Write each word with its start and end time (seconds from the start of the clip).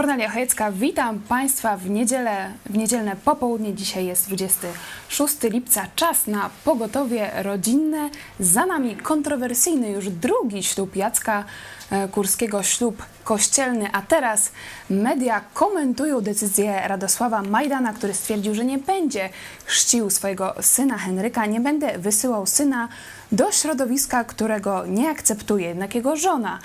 Kornelia 0.00 0.30
Chojecka, 0.30 0.72
witam 0.72 1.18
Państwa 1.18 1.76
w, 1.76 1.90
niedzielę, 1.90 2.52
w 2.66 2.76
niedzielne 2.76 3.16
popołudnie. 3.16 3.74
Dzisiaj 3.74 4.06
jest 4.06 4.26
26 4.26 5.42
lipca, 5.42 5.86
czas 5.96 6.26
na 6.26 6.50
pogotowie 6.64 7.30
rodzinne. 7.42 8.10
Za 8.38 8.66
nami 8.66 8.96
kontrowersyjny 8.96 9.90
już 9.90 10.08
drugi 10.08 10.62
ślub 10.62 10.96
Jacka 10.96 11.44
e, 11.90 12.08
Kurskiego, 12.08 12.62
ślub 12.62 13.02
kościelny, 13.24 13.88
a 13.92 14.02
teraz 14.02 14.52
media 14.90 15.40
komentują 15.54 16.20
decyzję 16.20 16.82
Radosława 16.86 17.42
Majdana, 17.42 17.92
który 17.92 18.14
stwierdził, 18.14 18.54
że 18.54 18.64
nie 18.64 18.78
będzie 18.78 19.28
chrzcił 19.64 20.10
swojego 20.10 20.54
syna 20.60 20.98
Henryka, 20.98 21.46
nie 21.46 21.60
będę 21.60 21.98
wysyłał 21.98 22.46
syna 22.46 22.88
do 23.32 23.52
środowiska, 23.52 24.24
którego 24.24 24.86
nie 24.86 25.10
akceptuje, 25.10 25.68
jednak 25.68 25.94
jego 25.94 26.16
żona 26.16 26.58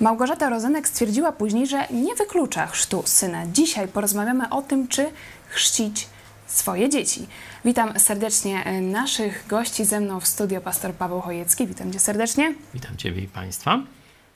Małgorzata 0.00 0.48
Rozenek 0.48 0.88
stwierdziła 0.88 1.32
później, 1.32 1.66
że 1.66 1.86
nie 1.90 2.14
wyklucza 2.14 2.66
chrztu 2.66 3.02
syna. 3.06 3.46
Dzisiaj 3.46 3.88
porozmawiamy 3.88 4.50
o 4.50 4.62
tym, 4.62 4.88
czy 4.88 5.10
chrzcić 5.48 6.08
swoje 6.46 6.88
dzieci. 6.88 7.26
Witam 7.64 7.98
serdecznie 7.98 8.64
e, 8.64 8.80
naszych 8.80 9.44
gości 9.48 9.84
ze 9.84 10.00
mną 10.00 10.20
w 10.20 10.26
studio 10.26 10.60
pastor 10.60 10.94
Paweł 10.94 11.20
Chojecki. 11.20 11.66
Witam 11.66 11.92
cię 11.92 11.98
serdecznie. 11.98 12.54
Witam 12.74 12.96
ciebie 12.96 13.22
i 13.22 13.28
państwa. 13.28 13.78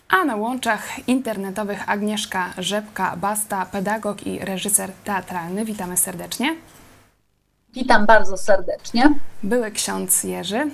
A 0.08 0.24
na 0.24 0.36
łączach 0.36 1.08
internetowych 1.08 1.90
Agnieszka 1.90 2.50
Rzepka, 2.58 3.16
Basta, 3.16 3.66
pedagog 3.66 4.26
i 4.26 4.38
reżyser 4.38 4.92
teatralny. 5.04 5.64
Witamy 5.64 5.96
serdecznie. 5.96 6.56
Witam 7.74 8.06
bardzo 8.06 8.36
serdecznie. 8.36 9.14
Były 9.42 9.70
ksiądz 9.70 10.24
Jerzy. 10.24 10.70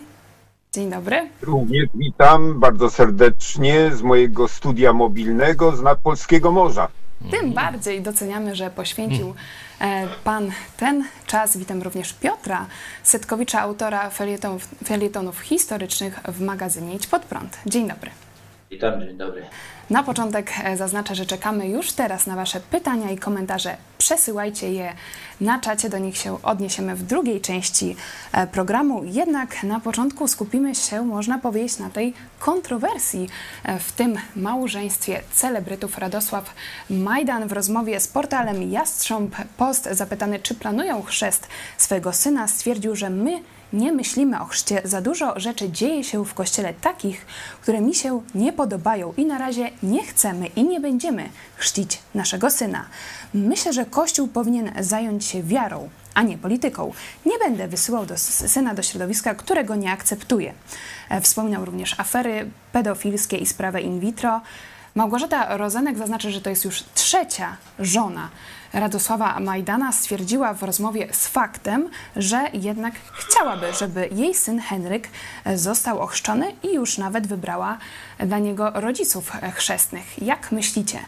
Dzień 0.73 0.91
dobry. 0.91 1.31
Również 1.43 1.89
witam 1.95 2.61
bardzo 2.61 2.91
serdecznie 2.91 3.91
z 3.95 4.03
mojego 4.03 4.49
studia 4.49 4.93
mobilnego 4.93 5.77
z 5.77 5.83
nadpolskiego 5.83 6.53
morza. 6.53 6.89
Tym 7.31 7.53
bardziej 7.53 8.03
doceniamy, 8.03 8.55
że 8.55 8.71
poświęcił 8.71 9.35
e, 9.81 10.09
Pan 10.25 10.51
ten 10.77 11.05
czas. 11.27 11.57
Witam 11.57 11.83
również 11.83 12.13
Piotra 12.13 12.67
Setkowicza, 13.03 13.61
autora 13.61 14.11
felietonów, 14.11 14.69
felietonów 14.85 15.41
historycznych 15.41 16.21
w 16.29 16.41
magazynie 16.41 16.95
Idź 16.95 17.07
Pod 17.07 17.23
Prąd. 17.23 17.59
Dzień 17.67 17.89
dobry. 17.89 18.11
Witam, 18.71 19.01
dzień 19.01 19.17
dobry. 19.17 19.43
Na 19.91 20.03
początek 20.03 20.51
e, 20.65 20.77
zaznaczę, 20.77 21.15
że 21.15 21.27
czekamy 21.27 21.69
już 21.69 21.93
teraz 21.93 22.27
na 22.27 22.37
Wasze 22.37 22.61
pytania 22.61 23.11
i 23.11 23.19
komentarze. 23.19 23.77
Przesyłajcie 23.99 24.73
je 24.73 24.93
na 25.41 25.61
czacie, 25.61 25.89
do 25.89 25.99
nich 25.99 26.17
się 26.17 26.43
odniesiemy 26.43 26.97
w 26.97 27.03
drugiej 27.03 27.41
części 27.41 27.97
e, 28.33 28.47
programu. 28.47 29.05
Jednak 29.05 29.63
na 29.63 29.81
początku 29.81 30.29
skupimy 30.29 30.75
się, 30.75 31.03
można 31.03 31.39
powiedzieć, 31.39 31.79
na 31.79 31.91
tej 31.91 32.15
kontrowersji 32.39 33.29
e, 33.65 33.79
w 33.79 33.93
tym 33.93 34.17
małżeństwie 34.37 35.21
celebrytów. 35.33 35.99
Radosław 35.99 36.55
Majdan 36.91 37.49
w 37.49 37.53
rozmowie 37.53 38.01
z 38.01 38.09
portalem 38.09 38.73
Jastrząb 38.73 39.37
Post 39.57 39.89
zapytany, 39.93 40.39
czy 40.39 40.55
planują 40.55 41.03
chrzest 41.03 41.49
swojego 41.79 42.13
syna, 42.13 42.49
stwierdził, 42.49 42.97
że 42.97 43.11
my 43.11 43.41
nie 43.73 43.93
myślimy 43.93 44.41
o 44.41 44.45
chrzcie. 44.45 44.81
Za 44.85 45.01
dużo 45.01 45.41
rzeczy 45.41 45.71
dzieje 45.71 46.05
się 46.05 46.25
w 46.25 46.35
kościele 46.35 46.75
takich, 46.75 47.27
które 47.63 47.81
mi 47.81 47.95
się 47.95 48.23
nie 48.35 48.53
podobają 48.53 49.13
i 49.17 49.27
na 49.27 49.39
razie 49.39 49.71
nie 49.83 50.07
chcemy 50.07 50.47
i 50.47 50.65
nie 50.65 50.81
będziemy 50.81 51.29
chrzcić 51.57 51.99
naszego 52.15 52.51
syna. 52.51 52.85
Myślę, 53.35 53.73
że 53.73 53.85
Kościół 53.85 54.29
powinien 54.29 54.73
zająć 54.81 55.25
się 55.25 55.43
wiarą, 55.43 55.89
a 56.15 56.23
nie 56.23 56.39
polityką. 56.39 56.93
Nie 57.27 57.39
będę 57.39 57.69
wysyłał 57.69 58.07
do 58.07 58.19
syna 58.19 58.75
do 58.75 58.83
środowiska, 58.83 59.35
którego 59.35 59.75
nie 59.75 59.93
akceptuję. 59.93 60.53
E, 61.09 61.21
wspominał 61.21 61.65
również 61.65 62.01
afery 62.01 62.51
pedofilskie 62.73 63.37
i 63.37 63.47
sprawę 63.47 63.81
in 63.81 64.01
vitro. 64.01 64.41
Małgorzata 64.99 65.57
Rozenek 65.57 65.99
zaznaczy, 65.99 66.31
że 66.31 66.41
to 66.41 66.51
jest 66.51 66.65
już 66.65 66.85
trzecia 66.95 67.57
żona 67.79 68.29
Radosława 68.73 69.41
Majdana 69.41 69.93
stwierdziła 69.93 70.55
w 70.55 70.63
rozmowie 70.63 71.09
z 71.13 71.29
faktem, 71.29 71.91
że 72.17 72.45
jednak 72.53 72.95
chciałaby, 73.15 73.73
żeby 73.73 74.09
jej 74.13 74.35
syn 74.35 74.61
Henryk 74.61 75.09
został 75.55 76.01
ochrzczony 76.01 76.53
i 76.63 76.75
już 76.75 76.99
nawet 76.99 77.27
wybrała 77.27 77.79
dla 78.19 78.39
niego 78.39 78.71
rodziców 78.75 79.33
chrzestnych. 79.55 80.23
Jak 80.23 80.53
myślicie? 80.53 80.99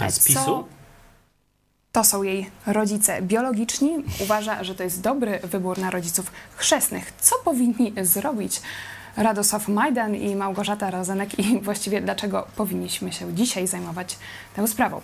A 0.00 0.10
z 0.10 0.24
PiSu? 0.24 0.68
To 1.92 2.04
są 2.04 2.22
jej 2.22 2.50
rodzice 2.66 3.22
biologiczni. 3.22 4.04
Uważa, 4.20 4.64
że 4.64 4.74
to 4.74 4.82
jest 4.82 5.00
dobry 5.00 5.40
wybór 5.42 5.78
na 5.78 5.90
rodziców 5.90 6.32
chrzestnych. 6.56 7.12
Co 7.20 7.36
powinni 7.44 7.92
zrobić 8.02 8.60
Radosław 9.16 9.68
Majdan 9.68 10.14
i 10.14 10.36
Małgorzata 10.36 10.90
Rozenek 10.90 11.38
i 11.38 11.60
właściwie 11.60 12.00
dlaczego 12.00 12.46
powinniśmy 12.56 13.12
się 13.12 13.34
dzisiaj 13.34 13.66
zajmować 13.66 14.18
tą 14.56 14.66
sprawą? 14.66 15.00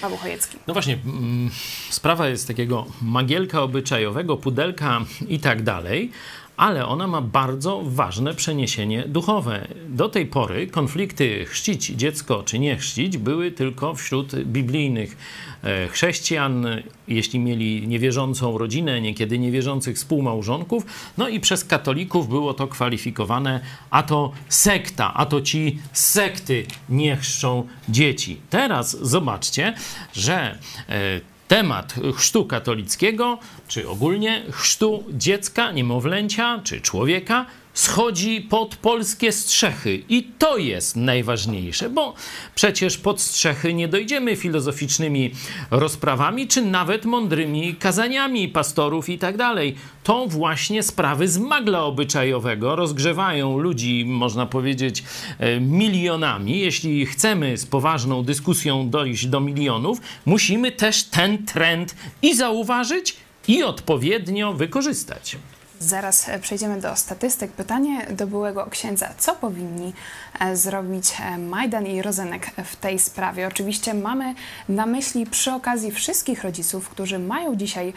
Paweł 0.00 0.18
Chojecki. 0.18 0.58
No 0.66 0.74
właśnie, 0.74 0.98
mm, 1.06 1.50
sprawa 1.90 2.28
jest 2.28 2.46
takiego 2.46 2.86
magielka 3.02 3.62
obyczajowego, 3.62 4.36
pudelka 4.36 5.00
i 5.28 5.40
tak 5.40 5.62
dalej, 5.62 6.12
ale 6.58 6.86
ona 6.86 7.06
ma 7.06 7.20
bardzo 7.20 7.82
ważne 7.84 8.34
przeniesienie 8.34 9.04
duchowe. 9.08 9.68
Do 9.88 10.08
tej 10.08 10.26
pory 10.26 10.66
konflikty 10.66 11.44
chrzcić 11.44 11.86
dziecko 11.86 12.42
czy 12.42 12.58
nie 12.58 12.76
chrzcić 12.76 13.18
były 13.18 13.52
tylko 13.52 13.94
wśród 13.94 14.34
biblijnych 14.34 15.16
e, 15.62 15.88
chrześcijan, 15.88 16.66
jeśli 17.08 17.38
mieli 17.38 17.88
niewierzącą 17.88 18.58
rodzinę, 18.58 19.00
niekiedy 19.00 19.38
niewierzących 19.38 19.96
współmałżonków, 19.96 20.86
no 21.18 21.28
i 21.28 21.40
przez 21.40 21.64
katolików 21.64 22.28
było 22.28 22.54
to 22.54 22.68
kwalifikowane, 22.68 23.60
a 23.90 24.02
to 24.02 24.32
sekta, 24.48 25.14
a 25.14 25.26
to 25.26 25.40
ci 25.40 25.78
sekty 25.92 26.66
nie 26.88 27.16
chrzczą 27.16 27.66
dzieci. 27.88 28.40
Teraz 28.50 28.98
zobaczcie, 29.00 29.74
że 30.12 30.58
e, 30.88 31.37
temat 31.48 31.94
chrztu 32.16 32.44
katolickiego, 32.44 33.38
czy 33.68 33.88
ogólnie 33.88 34.42
chrztu 34.50 35.04
dziecka, 35.10 35.72
niemowlęcia, 35.72 36.60
czy 36.64 36.80
człowieka, 36.80 37.46
schodzi 37.78 38.40
pod 38.40 38.76
polskie 38.76 39.32
strzechy. 39.32 40.02
I 40.08 40.22
to 40.38 40.56
jest 40.56 40.96
najważniejsze, 40.96 41.90
bo 41.90 42.14
przecież 42.54 42.98
pod 42.98 43.20
strzechy 43.20 43.74
nie 43.74 43.88
dojdziemy 43.88 44.36
filozoficznymi 44.36 45.30
rozprawami, 45.70 46.48
czy 46.48 46.62
nawet 46.62 47.04
mądrymi 47.04 47.74
kazaniami 47.74 48.48
pastorów 48.48 49.08
i 49.08 49.18
tak 49.18 49.36
dalej. 49.36 49.74
To 50.04 50.26
właśnie 50.26 50.82
sprawy 50.82 51.28
z 51.28 51.38
magla 51.38 51.84
obyczajowego 51.84 52.76
rozgrzewają 52.76 53.58
ludzi, 53.58 54.04
można 54.06 54.46
powiedzieć, 54.46 55.04
e, 55.38 55.60
milionami. 55.60 56.58
Jeśli 56.58 57.06
chcemy 57.06 57.56
z 57.56 57.66
poważną 57.66 58.22
dyskusją 58.22 58.90
dojść 58.90 59.26
do 59.26 59.40
milionów, 59.40 60.00
musimy 60.26 60.72
też 60.72 61.04
ten 61.04 61.46
trend 61.46 61.94
i 62.22 62.36
zauważyć, 62.36 63.16
i 63.48 63.62
odpowiednio 63.62 64.52
wykorzystać. 64.52 65.36
Zaraz 65.80 66.28
e, 66.28 66.38
przejdziemy 66.38 66.80
do 66.80 66.96
statystyk. 66.96 67.52
Pytanie 67.52 68.06
do 68.10 68.26
byłego 68.26 68.66
księdza. 68.66 69.08
Co 69.18 69.34
powinni 69.34 69.92
e, 70.40 70.56
zrobić 70.56 71.14
e, 71.20 71.38
Majdan 71.38 71.86
i 71.86 72.02
Rozenek 72.02 72.50
w 72.64 72.76
tej 72.76 72.98
sprawie? 72.98 73.46
Oczywiście 73.46 73.94
mamy 73.94 74.34
na 74.68 74.86
myśli 74.86 75.26
przy 75.26 75.52
okazji 75.52 75.90
wszystkich 75.90 76.44
rodziców, 76.44 76.88
którzy 76.88 77.18
mają 77.18 77.56
dzisiaj 77.56 77.92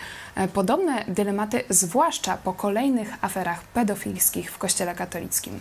podobne 0.54 1.06
dylematy, 1.08 1.64
zwłaszcza 1.70 2.38
po 2.38 2.54
kolejnych 2.54 3.14
aferach 3.22 3.64
pedofilskich 3.64 4.52
w 4.52 4.58
Kościele 4.58 4.96
katolickim. 4.96 5.60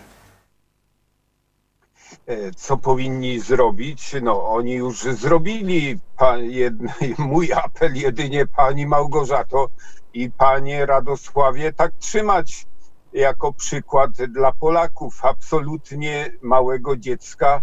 Co 2.56 2.76
powinni 2.76 3.40
zrobić? 3.40 4.16
No, 4.22 4.48
oni 4.48 4.74
już 4.74 5.02
zrobili. 5.02 5.98
Pan, 6.16 6.44
jed, 6.44 6.74
mój 7.18 7.52
apel 7.52 7.94
jedynie 7.94 8.46
pani 8.46 8.86
Małgorzato, 8.86 9.68
i 10.14 10.30
panie 10.30 10.86
Radosławie 10.86 11.72
tak 11.72 11.92
trzymać 11.98 12.66
jako 13.12 13.52
przykład 13.52 14.10
dla 14.10 14.52
Polaków. 14.52 15.24
Absolutnie 15.24 16.32
małego 16.42 16.96
dziecka 16.96 17.62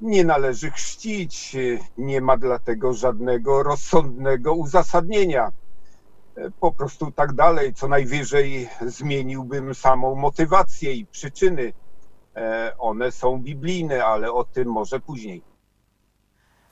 nie 0.00 0.24
należy 0.24 0.70
chrzcić, 0.70 1.56
nie 1.98 2.20
ma 2.20 2.36
dlatego 2.36 2.94
żadnego 2.94 3.62
rozsądnego 3.62 4.54
uzasadnienia. 4.54 5.52
Po 6.60 6.72
prostu 6.72 7.10
tak 7.10 7.32
dalej, 7.32 7.74
co 7.74 7.88
najwyżej 7.88 8.68
zmieniłbym 8.86 9.74
samą 9.74 10.14
motywację 10.14 10.92
i 10.92 11.06
przyczyny. 11.06 11.72
E, 12.36 12.72
one 12.78 13.12
są 13.12 13.38
biblijne, 13.38 14.04
ale 14.04 14.32
o 14.32 14.44
tym 14.44 14.68
może 14.68 15.00
później. 15.00 15.42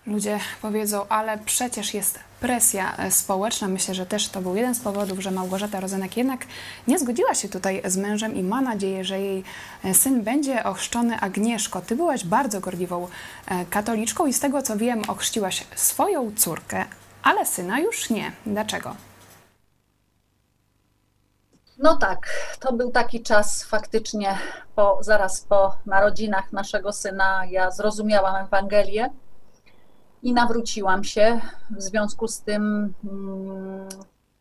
Ludzie 0.07 0.39
powiedzą, 0.63 1.09
ale 1.09 1.39
przecież 1.39 1.95
jest 1.95 2.19
presja 2.41 2.97
e, 2.97 3.11
społeczna. 3.11 3.69
Myślę, 3.69 3.95
że 3.95 4.07
też 4.07 4.29
to 4.29 4.41
był 4.41 4.57
jeden 4.57 4.75
z 4.75 4.81
powodów, 4.81 5.19
że 5.19 5.31
Małgorzata 5.31 5.81
Rozenek 5.81 6.17
jednak 6.17 6.47
nie 6.89 6.99
zgodziła 6.99 7.35
się 7.35 7.49
tutaj 7.49 7.83
z 7.85 7.97
mężem 7.97 8.35
i 8.35 8.43
ma 8.43 8.61
nadzieję, 8.61 9.05
że 9.05 9.21
jej 9.21 9.45
e, 9.85 9.95
syn 9.95 10.23
będzie 10.23 10.65
ochrzczony. 10.65 11.21
Agnieszko, 11.21 11.81
ty 11.81 11.97
byłaś 11.97 12.25
bardzo 12.25 12.61
gorliwą 12.61 13.09
katoliczką 13.71 14.27
i 14.27 14.33
z 14.33 14.41
tego 14.41 14.63
co 14.63 14.77
wiem, 14.77 15.03
ochrzciłaś 15.09 15.67
swoją 15.75 16.33
córkę, 16.37 16.85
ale 17.23 17.47
syna 17.47 17.81
już 17.81 18.11
nie. 18.11 18.33
Dlaczego? 18.47 19.10
No 21.83 21.97
tak, 21.97 22.31
to 22.61 22.73
był 22.73 22.91
taki 22.91 23.23
czas 23.23 23.65
faktycznie 23.65 24.39
po, 24.75 24.99
zaraz 25.01 25.41
po 25.41 25.77
narodzinach 25.87 26.53
naszego 26.53 26.93
syna. 26.93 27.43
Ja 27.51 27.71
zrozumiałam 27.71 28.37
Ewangelię 28.37 29.11
i 30.23 30.33
nawróciłam 30.33 31.05
się. 31.05 31.41
W 31.71 31.83
związku 31.83 32.29
z 32.29 32.41
tym 32.41 32.95
mm, 33.05 33.89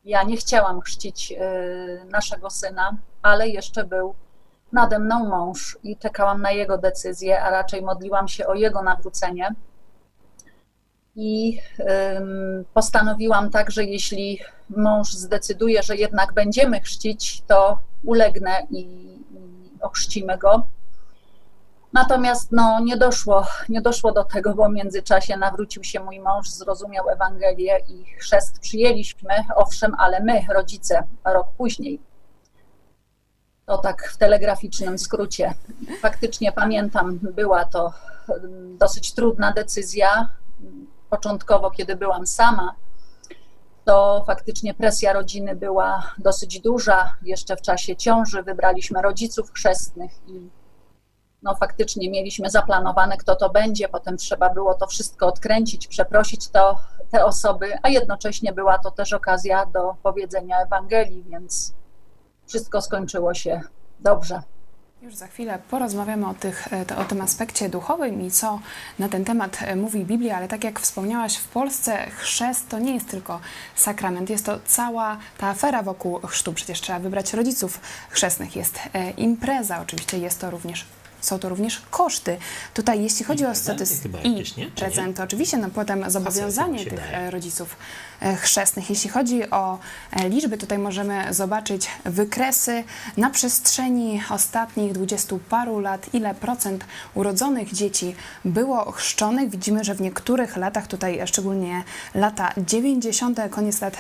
ja 0.06 0.24
nie 0.24 0.38
chciałam 0.38 0.82
chrzcić 0.82 1.32
y, 1.32 2.06
naszego 2.10 2.50
syna, 2.50 2.98
ale 3.22 3.50
jeszcze 3.50 3.84
był 3.84 4.16
nade 4.72 5.00
mną 5.00 5.26
mąż 5.26 5.78
i 5.84 5.98
czekałam 5.98 6.42
na 6.42 6.52
jego 6.52 6.78
decyzję, 6.78 7.44
a 7.44 7.50
raczej 7.50 7.82
modliłam 7.82 8.28
się 8.28 8.48
o 8.48 8.54
jego 8.54 8.82
nawrócenie. 8.82 9.56
I 11.22 11.62
postanowiłam 12.74 13.50
tak, 13.50 13.72
że 13.72 13.84
jeśli 13.84 14.40
mąż 14.70 15.14
zdecyduje, 15.14 15.84
że 15.84 15.96
jednak 15.96 16.34
będziemy 16.34 16.82
chrzcić, 16.82 17.42
to 17.48 17.80
ulegnę 18.04 18.68
i, 18.72 19.10
ochrzcimy 19.82 20.38
go. 20.38 20.64
Natomiast 21.94 22.52
no, 22.52 22.80
nie, 22.80 22.98
doszło, 22.98 23.48
nie 23.70 23.82
doszło 23.82 24.12
do 24.12 24.24
tego, 24.24 24.56
bo 24.56 24.70
w 24.70 24.74
międzyczasie 24.74 25.38
nawrócił 25.38 25.84
się 25.84 26.00
mój 26.00 26.20
mąż, 26.20 26.50
zrozumiał 26.50 27.10
Ewangelię 27.10 27.80
i 27.88 28.06
chrzest 28.20 28.60
przyjęliśmy, 28.60 29.34
owszem, 29.56 29.96
ale 29.98 30.24
my, 30.24 30.42
rodzice, 30.54 31.04
rok 31.26 31.48
później. 31.58 32.00
To 33.66 33.78
tak 33.78 34.10
w 34.14 34.18
telegraficznym 34.18 35.00
skrócie. 35.00 35.54
Faktycznie 36.02 36.52
pamiętam, 36.52 37.20
była 37.22 37.66
to 37.66 37.94
dosyć 38.78 39.14
trudna 39.14 39.54
decyzja. 39.54 40.30
Początkowo, 41.10 41.72
kiedy 41.72 41.96
byłam 41.96 42.28
sama, 42.28 42.76
to 43.86 44.24
faktycznie 44.28 44.74
presja 44.74 45.14
rodziny 45.14 45.56
była 45.56 46.04
dosyć 46.18 46.60
duża. 46.60 47.14
Jeszcze 47.22 47.58
w 47.58 47.62
czasie 47.62 47.96
ciąży 47.96 48.44
wybraliśmy 48.44 49.02
rodziców 49.02 49.52
chrzestnych 49.52 50.12
i 50.28 50.50
no 51.44 51.56
faktycznie 51.56 52.10
mieliśmy 52.10 52.50
zaplanowane, 52.50 53.18
kto 53.18 53.36
to 53.36 53.50
będzie, 53.50 53.90
potem 53.90 54.18
trzeba 54.18 54.54
było 54.54 54.74
to 54.74 54.88
wszystko 54.88 55.28
odkręcić, 55.28 55.88
przeprosić 55.88 56.50
to, 56.50 56.80
te 57.12 57.26
osoby, 57.26 57.74
a 57.84 57.90
jednocześnie 57.90 58.54
była 58.54 58.78
to 58.78 58.92
też 58.92 59.14
okazja 59.14 59.66
do 59.66 59.96
powiedzenia 60.04 60.58
Ewangelii, 60.62 61.24
więc 61.24 61.74
wszystko 62.48 62.82
skończyło 62.82 63.34
się 63.34 63.62
dobrze. 64.00 64.42
Już 65.02 65.16
za 65.16 65.28
chwilę 65.28 65.60
porozmawiamy 65.70 66.28
o, 66.28 66.34
tych, 66.34 66.74
e, 66.74 66.98
o 66.98 67.06
tym 67.06 67.22
aspekcie 67.22 67.70
duchowym 67.70 68.22
i 68.22 68.32
co 68.32 68.60
na 69.00 69.10
ten 69.10 69.26
temat 69.26 69.58
e, 69.62 69.76
mówi 69.76 70.06
Biblia, 70.06 70.38
ale 70.38 70.48
tak 70.48 70.64
jak 70.64 70.80
wspomniałaś, 70.80 71.38
w 71.38 71.48
Polsce 71.48 72.10
chrzest 72.18 72.70
to 72.70 72.80
nie 72.80 72.94
jest 72.94 73.08
tylko 73.08 73.40
sakrament, 73.76 74.30
jest 74.30 74.46
to 74.46 74.60
cała 74.66 75.18
ta 75.38 75.48
afera 75.48 75.84
wokół 75.84 76.20
chrztu. 76.20 76.54
Przecież 76.54 76.82
trzeba 76.82 77.00
wybrać 77.00 77.34
rodziców 77.34 77.80
chrzestnych, 78.10 78.56
jest 78.56 78.80
e, 78.94 79.10
impreza, 79.12 79.82
oczywiście 79.82 80.18
jest 80.18 80.40
to 80.40 80.52
również 80.52 80.86
są 81.22 81.40
to 81.40 81.50
również 81.50 81.82
koszty. 81.92 82.38
Tutaj 82.74 83.04
jeśli 83.04 83.26
chodzi 83.26 83.44
I 83.44 83.48
o 83.48 83.56
statystyki 83.56 84.44
i 84.60 84.66
prezenty, 84.66 85.24
oczywiście, 85.24 85.58
no 85.58 85.70
potem 85.70 86.12
zobowiązanie 86.12 86.86
tych 86.86 87.12
daje. 87.12 87.32
rodziców 87.32 87.76
chrzestnych. 88.42 88.90
Jeśli 88.90 89.10
chodzi 89.10 89.50
o 89.50 89.80
e, 90.12 90.30
liczby, 90.30 90.58
tutaj 90.58 90.78
możemy 90.78 91.34
zobaczyć 91.34 91.88
wykresy 92.06 92.84
na 93.18 93.30
przestrzeni 93.30 94.22
ostatnich 94.30 94.94
dwudziestu 94.94 95.40
paru 95.50 95.80
lat, 95.80 96.14
ile 96.14 96.36
procent 96.36 96.86
urodzonych 97.14 97.74
dzieci 97.74 98.16
było 98.46 98.92
chrzczonych. 98.92 99.50
Widzimy, 99.50 99.84
że 99.84 99.96
w 99.96 100.02
niektórych 100.02 100.58
latach, 100.58 100.88
tutaj 100.88 101.22
szczególnie 101.26 101.84
lata 102.16 102.54
90., 102.58 103.40
koniec 103.50 103.82
lat 103.82 103.98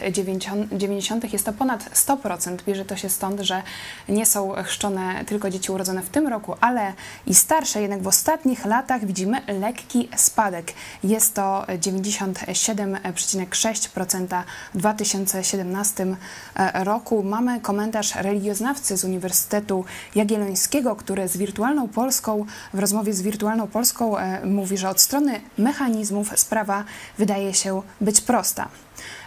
90. 0.71 1.33
jest 1.33 1.45
to 1.45 1.53
ponad 1.53 1.89
100%. 1.93 2.57
Bierze 2.67 2.85
to 2.85 2.95
się 2.95 3.09
stąd, 3.09 3.39
że 3.39 3.63
nie 4.09 4.25
są 4.25 4.53
chrzczone 4.63 5.25
tylko 5.25 5.49
dzieci 5.49 5.71
urodzone 5.71 6.01
w 6.01 6.09
tym 6.09 6.27
roku, 6.27 6.55
ale 6.61 6.93
i 7.27 7.35
starsze. 7.35 7.81
Jednak 7.81 8.01
w 8.01 8.07
ostatnich 8.07 8.65
latach 8.65 9.05
widzimy 9.05 9.41
lekki 9.59 10.09
spadek. 10.15 10.73
Jest 11.03 11.35
to 11.35 11.65
97,6% 11.67 14.08
w 14.73 14.77
2017 14.77 16.15
e, 16.55 16.83
roku. 16.83 17.23
Mamy 17.23 17.61
komentarz 17.61 18.15
religioznawcy 18.15 18.97
z 18.97 19.03
Uniwersytetu 19.03 19.85
Jagiellońskiego, 20.15 20.95
który 20.95 21.27
z 21.27 21.37
Wirtualną 21.37 21.87
Polską, 21.87 22.45
w 22.73 22.79
rozmowie 22.79 23.13
z 23.13 23.21
Wirtualną 23.21 23.67
Polską 23.67 24.17
e, 24.17 24.45
mówi, 24.45 24.77
że 24.77 24.89
od 24.89 25.01
strony 25.01 25.41
mechanizmów 25.57 26.39
sprawa 26.39 26.83
wydaje 27.17 27.53
się 27.53 27.81
być 28.01 28.21
prosta. 28.21 28.67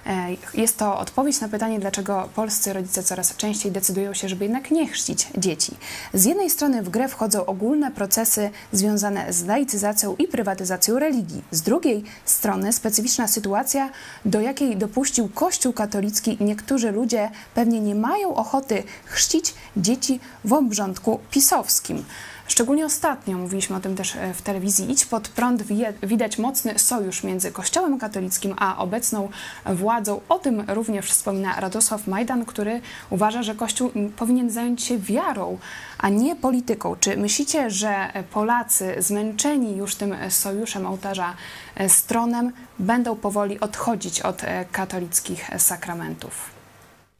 E, 0.06 0.28
jest 0.54 0.78
to 0.78 0.98
odpowiedź 0.98 1.40
na 1.40 1.48
pytanie, 1.48 1.80
dlaczego 1.80 2.28
polscy 2.34 2.72
rodzice 2.72 3.02
coraz 3.02 3.36
częściej 3.36 3.72
decydują 3.72 4.14
się, 4.14 4.28
żeby 4.28 4.44
jednak 4.44 4.70
nie 4.70 4.88
chrzcić 4.88 5.28
dzieci. 5.38 5.76
Z 6.14 6.24
jednej 6.24 6.50
strony 6.50 6.82
w 6.82 6.88
grę 6.88 7.08
wchodzą 7.08 7.46
ogólne 7.46 7.90
procesy 7.90 8.50
związane 8.72 9.32
z 9.32 9.44
laicyzacją 9.44 10.16
i 10.16 10.28
prywatyzacją 10.28 10.98
religii. 10.98 11.42
Z 11.50 11.62
drugiej 11.62 12.04
strony 12.24 12.72
specyficzna 12.72 13.28
sytuacja, 13.28 13.90
do 14.24 14.40
jakiej 14.40 14.76
dopuścił 14.76 15.28
Kościół 15.28 15.72
katolicki. 15.72 16.36
Niektórzy 16.40 16.92
ludzie 16.92 17.30
pewnie 17.54 17.80
nie 17.80 17.94
mają 17.94 18.34
ochoty 18.34 18.82
chrzcić 19.04 19.54
dzieci 19.76 20.20
w 20.44 20.52
obrządku 20.52 21.20
pisowskim. 21.30 22.04
Szczególnie 22.46 22.86
ostatnio, 22.86 23.38
mówiliśmy 23.38 23.76
o 23.76 23.80
tym 23.80 23.96
też 23.96 24.16
e, 24.16 24.34
w 24.34 24.42
telewizji, 24.42 24.90
Idź 24.90 25.06
pod 25.06 25.28
prąd, 25.28 25.62
widać 26.02 26.38
mocny 26.38 26.78
sojusz 26.78 27.24
między 27.24 27.52
Kościołem 27.52 27.98
katolickim 27.98 28.54
a 28.58 28.78
obecną 28.78 29.28
władzą. 29.66 30.20
O 30.28 30.38
tym 30.38 30.64
również 30.68 31.06
wspomina 31.06 31.60
Radosław 31.60 32.06
Majdan, 32.06 32.44
który 32.44 32.80
uważa, 33.10 33.42
że 33.42 33.54
Kościół 33.54 33.90
powinien 34.16 34.50
zająć 34.50 34.82
się 34.82 34.98
wiarą, 34.98 35.58
a 35.98 36.08
nie 36.08 36.36
polityką. 36.36 36.96
Czy 37.00 37.16
myślicie, 37.16 37.70
że 37.70 38.12
Polacy 38.30 38.94
zmęczeni 38.98 39.76
już 39.76 39.94
tym 39.94 40.16
sojuszem 40.28 40.86
ołtarza 40.86 41.34
e, 41.74 41.88
stronem 41.88 42.52
będą 42.78 43.16
powoli 43.16 43.60
odchodzić 43.60 44.20
od 44.20 44.44
e, 44.44 44.64
katolickich 44.72 45.50
sakramentów? 45.58 46.50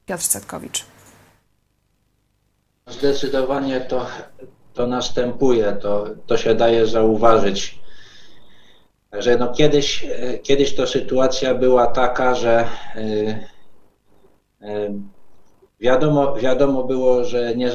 Piotr 0.06 0.24
Cetkowicz. 0.24 0.84
Zdecydowanie 2.86 3.80
to 3.80 4.06
to 4.74 4.86
następuje, 4.86 5.72
to, 5.72 6.06
to 6.26 6.36
się 6.36 6.54
daje 6.54 6.86
zauważyć. 6.86 7.82
Że 9.12 9.36
no 9.36 9.52
kiedyś, 9.52 10.06
kiedyś 10.42 10.74
to 10.74 10.86
sytuacja 10.86 11.54
była 11.54 11.86
taka, 11.86 12.34
że 12.34 12.68
yy, 12.96 13.38
yy, 14.60 14.92
wiadomo, 15.80 16.34
wiadomo 16.34 16.84
było, 16.84 17.24
że 17.24 17.56
nie 17.56 17.70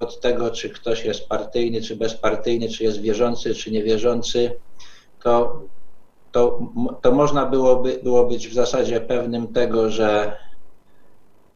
od 0.00 0.20
tego, 0.20 0.50
czy 0.50 0.70
ktoś 0.70 1.04
jest 1.04 1.28
partyjny, 1.28 1.82
czy 1.82 1.96
bezpartyjny, 1.96 2.68
czy 2.68 2.84
jest 2.84 3.00
wierzący, 3.00 3.54
czy 3.54 3.70
niewierzący, 3.70 4.52
to, 5.22 5.62
to, 6.32 6.58
to 7.02 7.12
można 7.12 7.46
byłoby, 7.46 8.00
było 8.02 8.26
być 8.26 8.48
w 8.48 8.54
zasadzie 8.54 9.00
pewnym 9.00 9.52
tego, 9.52 9.90
że, 9.90 10.36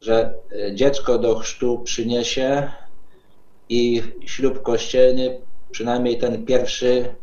że 0.01 0.35
dziecko 0.75 1.19
do 1.19 1.39
chrztu 1.39 1.79
przyniesie 1.79 2.71
i 3.69 4.03
ślub 4.27 4.63
kościelny, 4.63 5.41
przynajmniej 5.71 6.19
ten 6.19 6.45
pierwszy, 6.45 7.15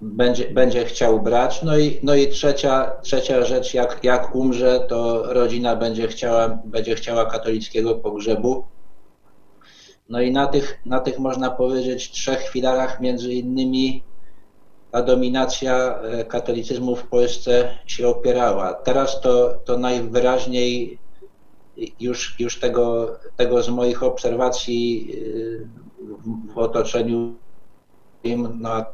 będzie, 0.00 0.50
będzie 0.50 0.84
chciał 0.84 1.22
brać. 1.22 1.62
No 1.62 1.78
i, 1.78 1.98
no 2.02 2.14
i 2.14 2.28
trzecia, 2.28 2.92
trzecia 3.02 3.44
rzecz, 3.44 3.74
jak, 3.74 4.04
jak 4.04 4.34
umrze, 4.34 4.80
to 4.88 5.32
rodzina 5.32 5.76
będzie 5.76 6.08
chciała, 6.08 6.48
będzie 6.64 6.94
chciała 6.94 7.26
katolickiego 7.26 7.94
pogrzebu. 7.94 8.64
No 10.08 10.20
i 10.20 10.32
na 10.32 10.46
tych, 10.46 10.80
na 10.86 11.00
tych 11.00 11.18
można 11.18 11.50
powiedzieć 11.50 12.10
trzech 12.10 12.48
filarach 12.48 13.00
między 13.00 13.32
innymi 13.32 14.02
ta 14.90 15.02
dominacja 15.02 15.98
e, 15.98 16.24
katolicyzmu 16.24 16.96
w 16.96 17.08
Polsce 17.08 17.78
się 17.86 18.08
opierała. 18.08 18.74
Teraz 18.74 19.20
to, 19.20 19.54
to 19.64 19.78
najwyraźniej 19.78 20.98
już, 22.00 22.40
już 22.40 22.60
tego, 22.60 23.16
tego 23.36 23.62
z 23.62 23.68
moich 23.68 24.02
obserwacji 24.02 25.10
y, 25.14 25.68
w 26.54 26.58
otoczeniu, 26.58 27.34
no, 28.60 28.84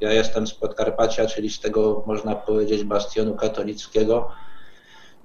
ja 0.00 0.12
jestem 0.12 0.46
z 0.46 0.54
Podkarpacia, 0.54 1.26
czyli 1.26 1.50
z 1.50 1.60
tego 1.60 2.04
można 2.06 2.34
powiedzieć 2.34 2.84
bastionu 2.84 3.34
katolickiego, 3.34 4.30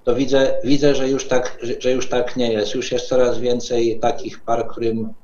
to 0.04 0.14
widzę, 0.14 0.58
widzę 0.64 0.94
że, 0.94 1.08
już 1.08 1.28
tak, 1.28 1.58
że 1.78 1.92
już 1.92 2.08
tak 2.08 2.36
nie 2.36 2.52
jest. 2.52 2.74
Już 2.74 2.92
jest 2.92 3.08
coraz 3.08 3.38
więcej 3.38 4.00
takich 4.00 4.40
par, 4.40 4.68
którym, 4.68 5.14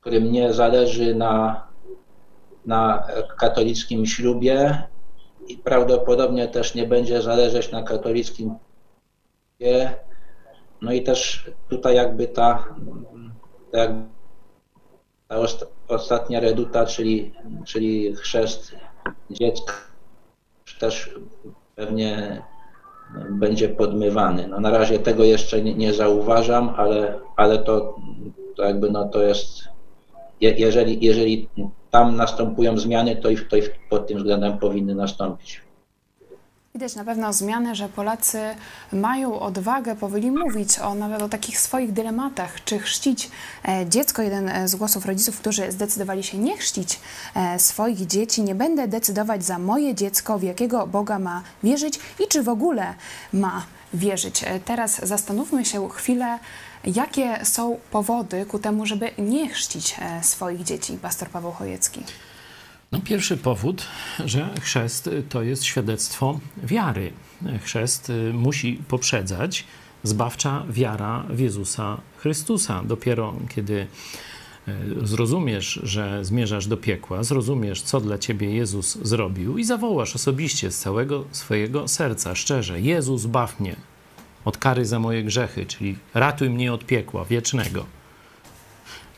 którym 0.00 0.32
nie 0.32 0.52
zależy 0.52 1.14
na, 1.14 1.66
na 2.66 3.06
katolickim 3.38 4.06
ślubie 4.06 4.82
i 5.48 5.58
prawdopodobnie 5.58 6.48
też 6.48 6.74
nie 6.74 6.86
będzie 6.86 7.22
zależeć 7.22 7.72
na 7.72 7.82
katolickim 7.82 8.54
ślubie 9.58 10.07
no 10.82 10.92
i 10.92 11.02
też 11.02 11.50
tutaj 11.68 11.96
jakby 11.96 12.26
ta, 12.26 12.64
ta, 13.72 13.88
ta 15.28 15.36
ostatnia 15.88 16.40
reduta, 16.40 16.86
czyli, 16.86 17.32
czyli 17.64 18.16
chrzest 18.16 18.76
dziecka 19.30 19.72
też 20.78 21.14
pewnie 21.76 22.42
będzie 23.30 23.68
podmywany. 23.68 24.48
No 24.48 24.60
na 24.60 24.70
razie 24.70 24.98
tego 24.98 25.24
jeszcze 25.24 25.62
nie, 25.62 25.74
nie 25.74 25.94
zauważam, 25.94 26.74
ale, 26.76 27.20
ale 27.36 27.58
to, 27.58 27.96
to 28.56 28.64
jakby 28.64 28.90
no 28.90 29.08
to 29.08 29.22
jest, 29.22 29.64
je, 30.40 30.50
jeżeli, 30.50 31.04
jeżeli 31.04 31.48
tam 31.90 32.16
następują 32.16 32.78
zmiany, 32.78 33.16
to 33.16 33.30
i, 33.30 33.36
to 33.36 33.56
i 33.56 33.62
pod 33.90 34.06
tym 34.06 34.18
względem 34.18 34.58
powinny 34.58 34.94
nastąpić. 34.94 35.67
Widać 36.74 36.96
na 36.96 37.04
pewno 37.04 37.32
zmianę, 37.32 37.74
że 37.74 37.88
Polacy 37.88 38.40
mają 38.92 39.40
odwagę, 39.40 39.96
powoli 39.96 40.30
mówić 40.30 40.78
o 40.78 40.94
nawet 40.94 41.22
o 41.22 41.28
takich 41.28 41.60
swoich 41.60 41.92
dylematach, 41.92 42.64
czy 42.64 42.78
chrzcić 42.78 43.30
e, 43.68 43.86
dziecko. 43.86 44.22
Jeden 44.22 44.48
e, 44.48 44.68
z 44.68 44.76
głosów 44.76 45.06
rodziców, 45.06 45.40
którzy 45.40 45.72
zdecydowali 45.72 46.22
się 46.22 46.38
nie 46.38 46.56
chrzcić 46.56 47.00
e, 47.34 47.58
swoich 47.58 48.06
dzieci. 48.06 48.42
Nie 48.42 48.54
będę 48.54 48.88
decydować 48.88 49.44
za 49.44 49.58
moje 49.58 49.94
dziecko, 49.94 50.38
w 50.38 50.42
jakiego 50.42 50.86
Boga 50.86 51.18
ma 51.18 51.42
wierzyć 51.62 52.00
i 52.24 52.28
czy 52.28 52.42
w 52.42 52.48
ogóle 52.48 52.94
ma 53.32 53.66
wierzyć. 53.94 54.44
Teraz 54.64 55.06
zastanówmy 55.06 55.64
się 55.64 55.88
chwilę, 55.88 56.38
jakie 56.84 57.44
są 57.44 57.78
powody 57.90 58.46
ku 58.46 58.58
temu, 58.58 58.86
żeby 58.86 59.10
nie 59.18 59.48
chrzcić 59.48 59.96
swoich 60.22 60.64
dzieci. 60.64 60.98
Pastor 61.02 61.28
Paweł 61.28 61.52
Chojecki. 61.52 62.04
No, 62.92 63.00
pierwszy 63.00 63.36
powód, 63.36 63.86
że 64.24 64.48
chrzest 64.60 65.10
to 65.28 65.42
jest 65.42 65.64
świadectwo 65.64 66.40
wiary. 66.62 67.12
Chrzest 67.62 68.10
y, 68.10 68.32
musi 68.32 68.82
poprzedzać 68.88 69.64
zbawcza 70.02 70.64
wiara 70.70 71.24
w 71.30 71.38
Jezusa 71.38 72.00
Chrystusa. 72.16 72.82
Dopiero 72.84 73.34
kiedy 73.54 73.86
y, 74.68 75.06
zrozumiesz, 75.06 75.80
że 75.82 76.24
zmierzasz 76.24 76.66
do 76.66 76.76
piekła, 76.76 77.22
zrozumiesz, 77.22 77.82
co 77.82 78.00
dla 78.00 78.18
ciebie 78.18 78.54
Jezus 78.54 78.98
zrobił 79.02 79.58
i 79.58 79.64
zawołasz 79.64 80.14
osobiście 80.14 80.70
z 80.70 80.78
całego 80.78 81.24
swojego 81.30 81.88
serca, 81.88 82.34
szczerze: 82.34 82.80
Jezus, 82.80 83.26
baw 83.26 83.60
mnie 83.60 83.76
od 84.44 84.58
kary 84.58 84.84
za 84.84 84.98
moje 84.98 85.24
grzechy, 85.24 85.66
czyli 85.66 85.98
ratuj 86.14 86.50
mnie 86.50 86.72
od 86.72 86.86
piekła 86.86 87.24
wiecznego 87.24 87.97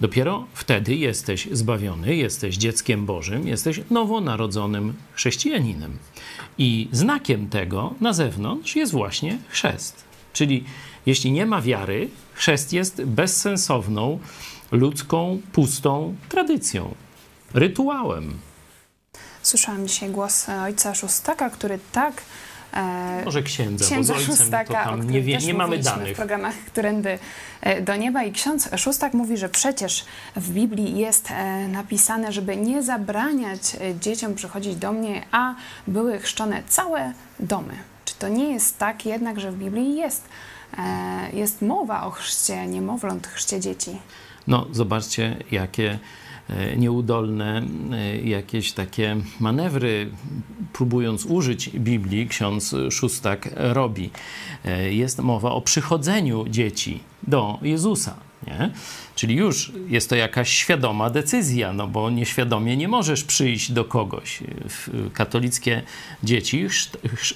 Dopiero 0.00 0.46
wtedy 0.54 0.94
jesteś 0.94 1.48
zbawiony, 1.52 2.16
jesteś 2.16 2.56
dzieckiem 2.56 3.06
Bożym, 3.06 3.48
jesteś 3.48 3.80
nowonarodzonym 3.90 4.94
chrześcijaninem. 5.12 5.98
I 6.58 6.88
znakiem 6.92 7.48
tego 7.48 7.94
na 8.00 8.12
zewnątrz 8.12 8.76
jest 8.76 8.92
właśnie 8.92 9.38
chrzest. 9.48 10.04
Czyli 10.32 10.64
jeśli 11.06 11.32
nie 11.32 11.46
ma 11.46 11.60
wiary, 11.60 12.08
chrzest 12.34 12.72
jest 12.72 13.04
bezsensowną, 13.04 14.18
ludzką, 14.72 15.40
pustą 15.52 16.14
tradycją, 16.28 16.94
rytuałem. 17.54 18.38
Słyszałam 19.42 19.88
dzisiaj 19.88 20.10
głos 20.10 20.48
ojca 20.48 20.94
Szóstaka, 20.94 21.50
który 21.50 21.78
tak 21.92 22.22
E, 22.22 22.49
Może 23.24 23.42
księdza, 23.42 23.84
księdza 23.84 24.14
bo 24.14 24.20
z 24.20 24.22
Szóstaka, 24.22 24.96
nie, 24.96 25.22
wie, 25.22 25.38
nie 25.38 25.54
mamy 25.54 25.78
danych. 25.78 26.12
w 26.12 26.16
programach 26.16 26.54
Którędy 26.54 27.18
e, 27.60 27.82
do 27.82 27.96
Nieba 27.96 28.22
i 28.22 28.32
ksiądz 28.32 28.68
Szóstak 28.76 29.14
mówi, 29.14 29.36
że 29.36 29.48
przecież 29.48 30.04
w 30.36 30.52
Biblii 30.52 30.98
jest 30.98 31.30
e, 31.30 31.68
napisane, 31.68 32.32
żeby 32.32 32.56
nie 32.56 32.82
zabraniać 32.82 33.60
dzieciom 34.00 34.34
przychodzić 34.34 34.76
do 34.76 34.92
mnie, 34.92 35.22
a 35.32 35.54
były 35.86 36.18
chrzczone 36.18 36.62
całe 36.68 37.12
domy. 37.40 37.74
Czy 38.04 38.14
to 38.14 38.28
nie 38.28 38.52
jest 38.52 38.78
tak 38.78 39.06
jednak, 39.06 39.40
że 39.40 39.52
w 39.52 39.56
Biblii 39.56 39.96
jest, 39.96 40.28
jest 41.32 41.62
mowa 41.62 42.02
o 42.02 42.10
chrzcie 42.10 42.66
niemowląt, 42.66 43.26
chrzcie 43.26 43.60
dzieci? 43.60 43.98
No, 44.46 44.66
zobaczcie, 44.72 45.36
jakie 45.50 45.90
E, 45.90 45.98
nieudolne 46.76 47.62
e, 47.92 48.20
jakieś 48.20 48.72
takie 48.72 49.16
manewry, 49.40 50.10
próbując 50.72 51.26
użyć 51.26 51.70
Biblii, 51.70 52.28
ksiądz 52.28 52.74
Szóstak 52.90 53.48
robi. 53.56 54.10
E, 54.64 54.92
jest 54.94 55.18
mowa 55.18 55.50
o 55.50 55.60
przychodzeniu 55.60 56.48
dzieci 56.48 57.00
do 57.22 57.58
Jezusa. 57.62 58.16
Nie? 58.46 58.70
Czyli 59.14 59.34
już 59.36 59.72
jest 59.88 60.08
to 60.08 60.16
jakaś 60.16 60.50
świadoma 60.50 61.10
decyzja, 61.10 61.72
no 61.72 61.86
bo 61.86 62.10
nieświadomie 62.10 62.76
nie 62.76 62.88
możesz 62.88 63.24
przyjść 63.24 63.72
do 63.72 63.84
kogoś. 63.84 64.40
Katolickie 65.12 65.82
dzieci 66.22 66.66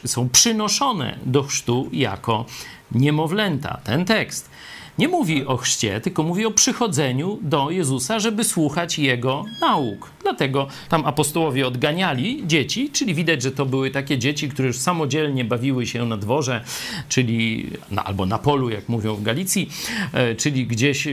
są 0.05 0.29
przynoszone 0.29 1.19
do 1.27 1.43
chrztu 1.43 1.89
jako 1.93 2.45
niemowlęta. 2.93 3.81
Ten 3.85 4.05
tekst 4.05 4.51
nie 4.99 5.09
mówi 5.09 5.47
o 5.47 5.57
chrzcie, 5.57 6.01
tylko 6.01 6.23
mówi 6.23 6.47
o 6.47 6.51
przychodzeniu 6.51 7.39
do 7.43 7.71
Jezusa, 7.71 8.19
żeby 8.19 8.45
słuchać 8.45 8.99
Jego 8.99 9.45
nauk. 9.61 10.11
Dlatego 10.23 10.67
tam 10.89 11.07
apostołowie 11.07 11.67
odganiali 11.67 12.43
dzieci, 12.47 12.91
czyli 12.91 13.15
widać, 13.15 13.43
że 13.43 13.53
to 13.53 13.67
były 13.67 13.91
takie 13.91 14.19
dzieci, 14.19 14.49
które 14.49 14.69
już 14.69 14.79
samodzielnie 14.79 15.45
bawiły 15.45 15.87
się 15.87 16.07
na 16.07 16.17
dworze, 16.17 16.65
czyli 17.09 17.71
albo 18.05 18.27
na 18.27 18.39
polu, 18.39 18.71
jak 18.71 18.89
mówią 18.89 19.15
w 19.15 19.23
Galicji, 19.23 19.71
e, 20.13 20.35
czyli 20.35 20.67
gdzieś 20.67 21.09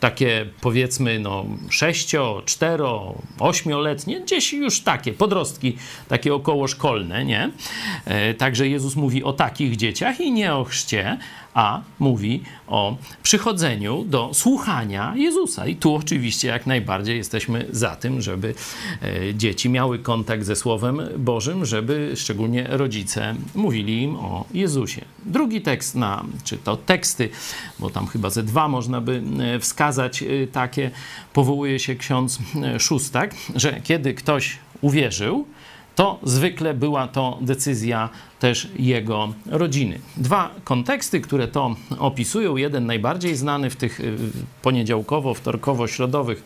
takie 0.00 0.46
powiedzmy 0.60 1.18
no 1.18 1.46
sześcio, 1.70 2.42
cztero, 2.46 3.14
ośmioletnie, 3.38 4.20
gdzieś 4.20 4.52
już 4.52 4.80
takie 4.80 5.12
podrostki, 5.12 5.76
takie 6.08 6.34
okołoszkolne, 6.34 7.24
nie? 7.24 7.50
E, 8.04 8.34
także 8.34 8.68
Jezus 8.68 8.96
mówi 8.96 9.24
o 9.24 9.32
takich 9.32 9.76
dzieciach 9.76 10.20
i 10.20 10.32
nie 10.32 10.54
o 10.54 10.64
chrzcie, 10.64 11.18
a 11.58 11.80
mówi 11.98 12.42
o 12.66 12.96
przychodzeniu 13.22 14.04
do 14.04 14.30
słuchania 14.34 15.12
Jezusa. 15.16 15.66
I 15.66 15.76
tu 15.76 15.94
oczywiście 15.94 16.48
jak 16.48 16.66
najbardziej 16.66 17.16
jesteśmy 17.16 17.66
za 17.70 17.96
tym, 17.96 18.20
żeby 18.20 18.54
e, 19.02 19.34
dzieci 19.34 19.70
miały 19.70 19.98
kontakt 19.98 20.44
ze 20.44 20.56
Słowem 20.56 21.00
Bożym, 21.16 21.64
żeby 21.64 22.12
szczególnie 22.16 22.66
rodzice 22.68 23.34
mówili 23.54 24.02
im 24.02 24.16
o 24.16 24.44
Jezusie. 24.54 25.04
Drugi 25.26 25.60
tekst, 25.60 25.94
na, 25.94 26.24
czy 26.44 26.56
to 26.56 26.76
teksty, 26.76 27.28
bo 27.78 27.90
tam 27.90 28.06
chyba 28.06 28.30
ze 28.30 28.42
dwa 28.42 28.68
można 28.68 29.00
by 29.00 29.22
e, 29.40 29.58
wskazać 29.58 30.22
e, 30.22 30.46
takie, 30.46 30.90
powołuje 31.32 31.78
się 31.78 31.94
ksiądz 31.94 32.38
Szóstak, 32.78 33.34
że 33.54 33.80
kiedy 33.84 34.14
ktoś 34.14 34.58
uwierzył, 34.80 35.46
to 35.98 36.18
zwykle 36.22 36.74
była 36.74 37.08
to 37.08 37.38
decyzja 37.40 38.08
też 38.40 38.68
jego 38.78 39.32
rodziny. 39.46 39.98
Dwa 40.16 40.50
konteksty, 40.64 41.20
które 41.20 41.48
to 41.48 41.76
opisują. 41.98 42.56
Jeden 42.56 42.86
najbardziej 42.86 43.36
znany 43.36 43.70
w 43.70 43.76
tych 43.76 44.00
poniedziałkowo-wtorkowo-środowych 44.62 46.42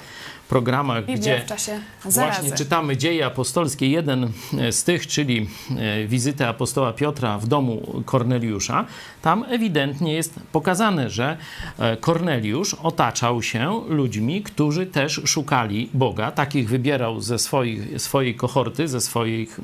programach, 0.53 1.05
Biblia 1.07 1.17
gdzie 1.17 1.41
w 1.41 1.47
czasie 1.47 1.81
właśnie 2.05 2.53
czytamy 2.53 2.97
dzieje 2.97 3.27
apostolskie. 3.27 3.89
Jeden 3.89 4.33
e, 4.59 4.73
z 4.73 4.85
tych, 4.85 5.07
czyli 5.07 5.49
e, 5.77 6.07
wizytę 6.07 6.49
apostoła 6.49 6.93
Piotra 6.93 7.39
w 7.39 7.47
domu 7.47 8.03
Korneliusza, 8.05 8.85
tam 9.23 9.45
ewidentnie 9.49 10.13
jest 10.13 10.41
pokazane, 10.53 11.11
że 11.11 11.37
e, 11.79 11.97
Korneliusz 11.97 12.75
otaczał 12.75 13.43
się 13.43 13.81
ludźmi, 13.89 14.43
którzy 14.43 14.87
też 14.87 15.21
szukali 15.25 15.91
Boga. 15.95 16.31
Takich 16.31 16.69
wybierał 16.69 17.21
ze 17.21 17.39
swoich, 17.39 18.03
swojej 18.03 18.35
kohorty, 18.35 18.89
ze 18.89 19.01
swoich 19.01 19.61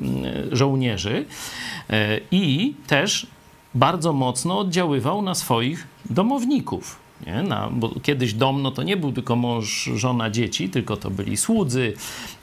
żołnierzy 0.51 1.25
i 2.31 2.73
też 2.87 3.27
bardzo 3.73 4.13
mocno 4.13 4.59
oddziaływał 4.59 5.21
na 5.21 5.35
swoich 5.35 5.87
domowników. 6.09 7.08
Nie? 7.27 7.43
Na, 7.43 7.69
bo 7.69 7.89
kiedyś 8.03 8.33
dom 8.33 8.61
no 8.61 8.71
to 8.71 8.83
nie 8.83 8.97
był 8.97 9.11
tylko 9.11 9.35
mąż, 9.35 9.89
żona, 9.95 10.29
dzieci, 10.29 10.69
tylko 10.69 10.97
to 10.97 11.09
byli 11.11 11.37
słudzy, 11.37 11.93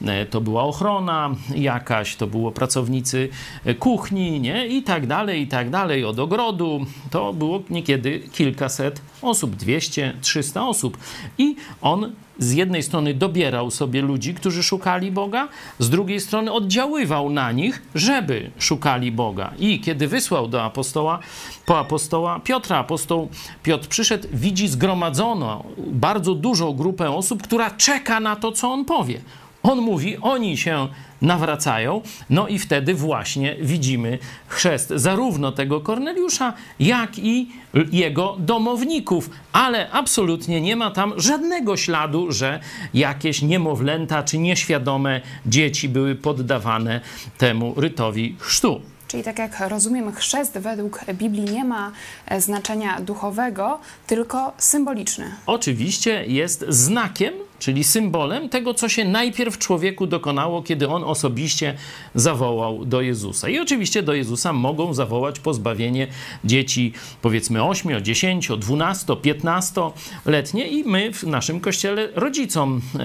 e, 0.06 0.26
to 0.26 0.40
była 0.40 0.62
ochrona 0.62 1.34
jakaś, 1.54 2.16
to 2.16 2.26
było 2.26 2.52
pracownicy 2.52 3.28
e, 3.64 3.74
kuchni 3.74 4.40
nie? 4.40 4.66
i 4.66 4.82
tak 4.82 5.06
dalej, 5.06 5.42
i 5.42 5.46
tak 5.46 5.70
dalej, 5.70 6.04
od 6.04 6.18
ogrodu. 6.18 6.86
To 7.10 7.32
było 7.32 7.62
niekiedy 7.70 8.20
kilkaset 8.32 9.00
osób, 9.22 9.56
200, 9.56 10.14
300 10.20 10.66
osób. 10.68 10.98
I 11.38 11.56
on 11.80 12.12
z 12.38 12.52
jednej 12.52 12.82
strony 12.82 13.14
dobierał 13.14 13.70
sobie 13.70 14.02
ludzi, 14.02 14.34
którzy 14.34 14.62
szukali 14.62 15.12
Boga, 15.12 15.48
z 15.78 15.90
drugiej 15.90 16.20
strony 16.20 16.52
oddziaływał 16.52 17.30
na 17.30 17.52
nich, 17.52 17.82
żeby 17.94 18.50
szukali 18.58 19.12
Boga. 19.12 19.52
I 19.58 19.80
kiedy 19.80 20.08
wysłał 20.08 20.48
do 20.48 20.62
apostoła, 20.62 21.18
po 21.66 21.78
apostoła 21.78 22.40
Piotra, 22.40 22.78
apostoł 22.78 23.28
Piotr 23.62 23.88
przyszedł, 23.88 24.28
widzi 24.32 24.68
zgromadzono 24.68 25.64
bardzo 25.78 26.34
dużą 26.34 26.72
grupę 26.72 27.10
osób, 27.10 27.42
która 27.42 27.70
czeka 27.70 28.20
na 28.20 28.36
to, 28.36 28.52
co 28.52 28.72
on 28.72 28.84
powie. 28.84 29.20
On 29.62 29.80
mówi, 29.80 30.16
oni 30.16 30.56
się 30.56 30.88
nawracają, 31.22 32.00
no 32.30 32.48
i 32.48 32.58
wtedy 32.58 32.94
właśnie 32.94 33.56
widzimy 33.60 34.18
chrzest 34.48 34.88
zarówno 34.96 35.52
tego 35.52 35.80
Korneliusza, 35.80 36.52
jak 36.80 37.18
i 37.18 37.48
jego 37.92 38.36
domowników, 38.38 39.30
ale 39.52 39.90
absolutnie 39.90 40.60
nie 40.60 40.76
ma 40.76 40.90
tam 40.90 41.12
żadnego 41.16 41.76
śladu, 41.76 42.32
że 42.32 42.60
jakieś 42.94 43.42
niemowlęta 43.42 44.22
czy 44.22 44.38
nieświadome 44.38 45.20
dzieci 45.46 45.88
były 45.88 46.14
poddawane 46.14 47.00
temu 47.38 47.74
rytowi 47.76 48.36
chrztu. 48.38 48.80
Czyli 49.08 49.22
tak 49.22 49.38
jak 49.38 49.60
rozumiem, 49.68 50.12
chrzest 50.12 50.58
według 50.58 51.00
Biblii 51.14 51.44
nie 51.44 51.64
ma 51.64 51.92
znaczenia 52.38 53.00
duchowego, 53.00 53.80
tylko 54.06 54.52
symboliczny. 54.58 55.24
Oczywiście 55.46 56.24
jest 56.26 56.64
znakiem 56.68 57.34
czyli 57.58 57.84
symbolem 57.84 58.48
tego, 58.48 58.74
co 58.74 58.88
się 58.88 59.04
najpierw 59.04 59.58
człowieku 59.58 60.06
dokonało, 60.06 60.62
kiedy 60.62 60.88
on 60.88 61.04
osobiście 61.04 61.74
zawołał 62.14 62.84
do 62.84 63.00
Jezusa. 63.00 63.48
I 63.48 63.58
oczywiście 63.58 64.02
do 64.02 64.14
Jezusa 64.14 64.52
mogą 64.52 64.94
zawołać 64.94 65.40
pozbawienie 65.40 66.06
dzieci, 66.44 66.92
powiedzmy 67.22 67.64
8, 67.64 68.04
10, 68.04 68.48
12, 68.58 69.16
15 69.16 69.80
letnie 70.26 70.68
i 70.68 70.84
my 70.84 71.12
w 71.12 71.22
naszym 71.22 71.60
kościele 71.60 72.08
rodzicom 72.14 72.80
e, 72.94 73.00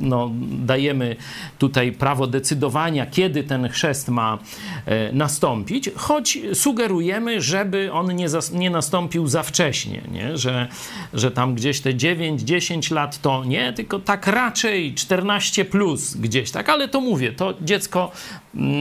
no, 0.00 0.30
dajemy 0.50 1.16
tutaj 1.58 1.92
prawo 1.92 2.26
decydowania, 2.26 3.06
kiedy 3.06 3.44
ten 3.44 3.68
chrzest 3.68 4.08
ma 4.08 4.38
e, 4.86 5.12
nastąpić, 5.12 5.90
choć 5.96 6.38
sugerujemy, 6.54 7.40
żeby 7.40 7.92
on 7.92 8.16
nie, 8.16 8.26
nie 8.52 8.70
nastąpił 8.70 9.26
za 9.26 9.42
wcześnie, 9.42 10.02
nie? 10.12 10.38
Że, 10.38 10.68
że 11.14 11.30
tam 11.30 11.54
gdzieś 11.54 11.80
te 11.80 11.94
9-10 11.94 12.92
lat 12.92 13.18
to 13.26 13.44
nie, 13.44 13.72
tylko 13.72 13.98
tak 13.98 14.26
raczej 14.26 14.94
14 14.94 15.64
plus 15.64 16.16
gdzieś, 16.16 16.50
tak, 16.50 16.68
ale 16.68 16.88
to 16.88 17.00
mówię, 17.00 17.32
to 17.32 17.54
dziecko 17.60 18.10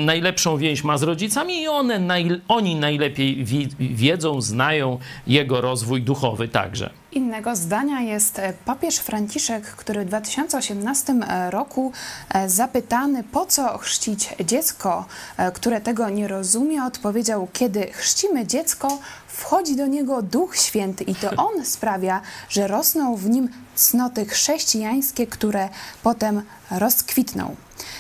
najlepszą 0.05 0.57
więź 0.57 0.83
ma 0.83 0.97
z 0.97 1.03
rodzicami 1.03 1.61
i 1.61 1.67
one, 1.67 1.99
naj, 1.99 2.41
oni 2.47 2.75
najlepiej 2.75 3.45
wiedzą, 3.79 4.41
znają 4.41 4.99
jego 5.27 5.61
rozwój 5.61 6.01
duchowy 6.01 6.47
także. 6.47 6.89
Innego 7.15 7.55
zdania 7.55 8.01
jest 8.01 8.39
e, 8.39 8.53
papież 8.65 8.97
Franciszek, 8.97 9.63
który 9.63 10.05
w 10.05 10.07
2018 10.07 11.13
e, 11.13 11.51
roku 11.51 11.91
e, 12.29 12.49
zapytany, 12.49 13.23
po 13.23 13.45
co 13.45 13.77
chrzcić 13.77 14.29
dziecko, 14.45 15.05
które 15.53 15.81
tego 15.81 16.09
nie 16.09 16.27
rozumie, 16.27 16.83
odpowiedział: 16.83 17.47
Kiedy 17.53 17.87
chrzcimy 17.91 18.47
dziecko, 18.47 18.99
wchodzi 19.27 19.75
do 19.75 19.87
niego 19.87 20.21
Duch 20.21 20.57
Święty 20.57 21.03
i 21.03 21.15
to 21.15 21.29
on 21.29 21.65
sprawia, 21.75 22.21
że 22.49 22.67
rosną 22.67 23.15
w 23.15 23.29
nim 23.29 23.49
cnoty 23.75 24.25
chrześcijańskie, 24.25 25.27
które 25.27 25.69
potem 26.03 26.41
rozkwitną. 26.71 27.55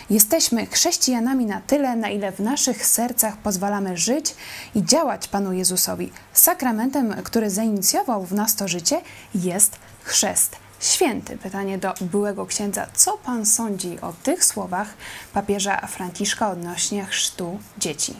Jesteśmy 0.09 0.65
chrześcijanami 0.65 1.45
na 1.45 1.61
tyle, 1.61 1.95
na 1.95 2.09
ile 2.09 2.31
w 2.31 2.39
naszych 2.39 2.85
sercach 2.85 3.37
pozwalamy 3.37 3.97
żyć 3.97 4.35
i 4.75 4.83
działać 4.83 5.27
Panu 5.27 5.53
Jezusowi. 5.53 6.11
Sakramentem, 6.33 7.13
który 7.23 7.49
zainicjował 7.49 8.25
w 8.25 8.33
nas 8.33 8.55
to 8.55 8.67
życie, 8.67 9.01
jest 9.35 9.79
chrzest 10.03 10.55
święty. 10.79 11.37
Pytanie 11.37 11.77
do 11.77 11.93
byłego 12.01 12.45
księdza. 12.45 12.87
Co 12.93 13.17
pan 13.17 13.45
sądzi 13.45 14.01
o 14.01 14.13
tych 14.23 14.45
słowach 14.45 14.93
papieża 15.33 15.87
Franciszka 15.87 16.51
odnośnie 16.51 17.05
chrztu 17.05 17.59
dzieci? 17.77 18.13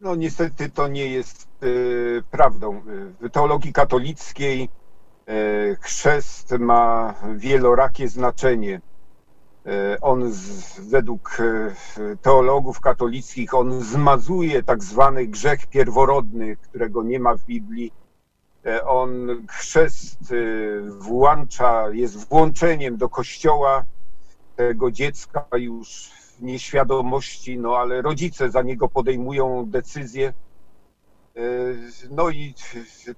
No 0.00 0.14
niestety 0.14 0.70
to 0.70 0.88
nie 0.88 1.06
jest 1.06 1.48
y, 1.62 2.22
prawdą. 2.30 2.82
W 3.20 3.30
teologii 3.30 3.72
katolickiej 3.72 4.68
y, 5.28 5.76
chrzest 5.80 6.50
ma 6.50 7.14
wielorakie 7.36 8.08
znaczenie. 8.08 8.80
Y, 9.66 10.00
on 10.00 10.32
z, 10.32 10.80
według 10.80 11.38
teologów 12.22 12.80
katolickich 12.80 13.54
on 13.54 13.80
zmazuje 13.80 14.62
tak 14.62 14.84
zwany 14.84 15.26
grzech 15.26 15.66
pierworodny, 15.66 16.56
którego 16.56 17.02
nie 17.02 17.20
ma 17.20 17.34
w 17.34 17.44
Biblii. 17.44 17.92
On 18.86 19.28
chrzest 19.50 20.34
włącza, 20.98 21.88
jest 21.90 22.28
włączeniem 22.28 22.96
do 22.96 23.08
kościoła 23.08 23.84
tego 24.56 24.90
dziecka 24.90 25.46
już 25.56 26.10
nieświadomości, 26.40 27.58
no 27.58 27.76
ale 27.76 28.02
rodzice 28.02 28.50
za 28.50 28.62
niego 28.62 28.88
podejmują 28.88 29.70
decyzje. 29.70 30.32
E, 31.36 31.42
no 32.10 32.30
i 32.30 32.54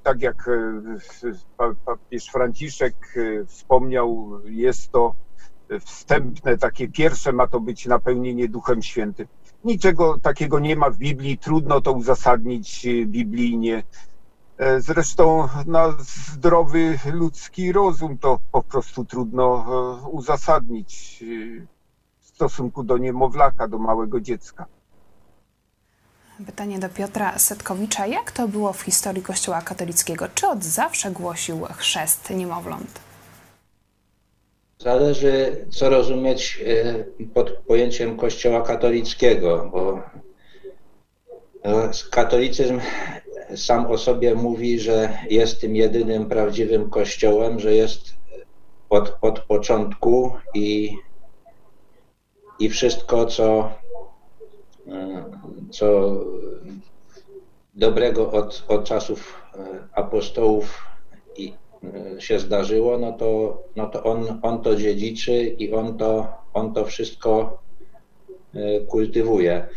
tak 0.02 0.22
jak 0.22 0.48
e, 0.48 1.72
papież 1.84 2.26
Franciszek 2.26 2.94
e, 3.16 3.44
wspomniał, 3.44 4.40
jest 4.44 4.92
to 4.92 5.14
wstępne, 5.80 6.58
takie 6.58 6.88
pierwsze 6.88 7.32
ma 7.32 7.46
to 7.46 7.60
być 7.60 7.86
napełnienie 7.86 8.48
Duchem 8.48 8.82
Świętym. 8.82 9.26
Niczego 9.64 10.18
takiego 10.18 10.58
nie 10.58 10.76
ma 10.76 10.90
w 10.90 10.96
Biblii, 10.96 11.38
trudno 11.38 11.80
to 11.80 11.92
uzasadnić 11.92 12.86
biblijnie. 13.06 13.82
Zresztą 14.78 15.48
na 15.66 15.96
zdrowy 16.32 16.98
ludzki 17.12 17.72
rozum 17.72 18.18
to 18.18 18.40
po 18.52 18.62
prostu 18.62 19.04
trudno 19.04 19.64
uzasadnić 20.10 21.24
stosunku 22.20 22.84
do 22.84 22.98
niemowlaka, 22.98 23.68
do 23.68 23.78
małego 23.78 24.20
dziecka. 24.20 24.66
Pytanie 26.46 26.78
do 26.78 26.88
Piotra 26.88 27.38
Setkowicza. 27.38 28.06
Jak 28.06 28.32
to 28.32 28.48
było 28.48 28.72
w 28.72 28.80
historii 28.80 29.22
Kościoła 29.22 29.62
katolickiego? 29.62 30.28
Czy 30.34 30.48
od 30.48 30.64
zawsze 30.64 31.10
głosił 31.10 31.66
chrzest 31.76 32.30
niemowląt? 32.30 33.05
Zależy, 34.78 35.66
co 35.70 35.90
rozumieć 35.90 36.64
e, 36.66 37.04
pod 37.34 37.50
pojęciem 37.50 38.16
Kościoła 38.16 38.62
katolickiego, 38.62 39.70
bo 39.72 40.02
e, 41.62 41.90
katolicyzm 42.10 42.80
sam 43.56 43.86
o 43.86 43.98
sobie 43.98 44.34
mówi, 44.34 44.80
że 44.80 45.18
jest 45.30 45.60
tym 45.60 45.76
jedynym 45.76 46.28
prawdziwym 46.28 46.90
kościołem, 46.90 47.60
że 47.60 47.74
jest 47.74 48.14
od, 48.90 49.16
od 49.20 49.40
początku 49.40 50.32
i 50.54 50.96
i 52.58 52.68
wszystko, 52.68 53.26
co, 53.26 53.72
e, 54.88 55.24
co 55.70 56.16
dobrego 57.74 58.32
od, 58.32 58.64
od 58.68 58.84
czasów 58.84 59.42
apostołów 59.92 60.86
i, 61.36 61.54
się 62.18 62.38
zdarzyło, 62.38 62.98
no 62.98 63.12
to, 63.12 63.62
no 63.76 63.86
to 63.86 64.02
on, 64.02 64.40
on 64.42 64.62
to 64.62 64.76
dziedziczy 64.76 65.44
i 65.44 65.74
on 65.74 65.98
to, 65.98 66.26
on 66.54 66.74
to 66.74 66.84
wszystko 66.84 67.58
kultywuje. 68.88 69.68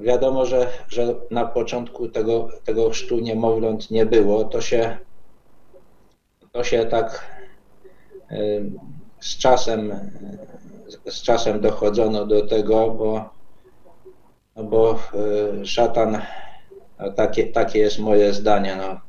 Wiadomo, 0.00 0.46
że, 0.46 0.68
że 0.88 1.14
na 1.30 1.46
początku 1.46 2.08
tego, 2.08 2.48
tego 2.64 2.90
chrztu 2.90 3.20
niemowląt 3.20 3.90
nie 3.90 4.06
było. 4.06 4.44
To 4.44 4.60
się, 4.60 4.98
to 6.52 6.64
się 6.64 6.84
tak 6.84 7.38
z 9.20 9.38
czasem 9.38 9.92
z 11.06 11.22
czasem 11.22 11.60
dochodzono 11.60 12.26
do 12.26 12.46
tego, 12.46 12.90
bo, 12.90 13.30
no 14.56 14.64
bo 14.64 14.98
szatan, 15.64 16.22
takie, 17.16 17.44
takie 17.44 17.78
jest 17.78 17.98
moje 17.98 18.32
zdanie, 18.32 18.76
no, 18.76 19.00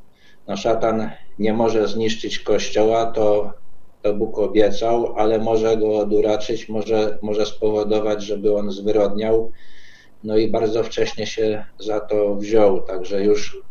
no 0.50 0.56
szatan 0.56 1.10
nie 1.38 1.52
może 1.52 1.88
zniszczyć 1.88 2.38
kościoła, 2.38 3.06
to, 3.06 3.52
to 4.02 4.14
Bóg 4.14 4.38
obiecał, 4.38 5.14
ale 5.16 5.38
może 5.38 5.76
go 5.76 5.98
oduraczyć, 5.98 6.68
może, 6.68 7.18
może 7.22 7.46
spowodować, 7.46 8.22
żeby 8.22 8.56
on 8.56 8.70
zwyrodniał. 8.72 9.52
No 10.24 10.36
i 10.36 10.48
bardzo 10.48 10.82
wcześnie 10.84 11.26
się 11.26 11.64
za 11.78 12.00
to 12.00 12.34
wziął, 12.34 12.80
także 12.80 13.24
już, 13.24 13.62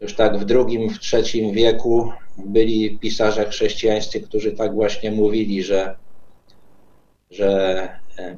już 0.00 0.14
tak 0.14 0.38
w 0.38 0.44
drugim, 0.44 0.90
w 0.90 0.98
trzecim 0.98 1.52
wieku 1.52 2.12
byli 2.38 2.98
pisarze 2.98 3.44
chrześcijańscy, 3.44 4.20
którzy 4.20 4.52
tak 4.52 4.74
właśnie 4.74 5.10
mówili, 5.10 5.62
że 5.62 5.96
że 7.30 7.82
e, 8.18 8.36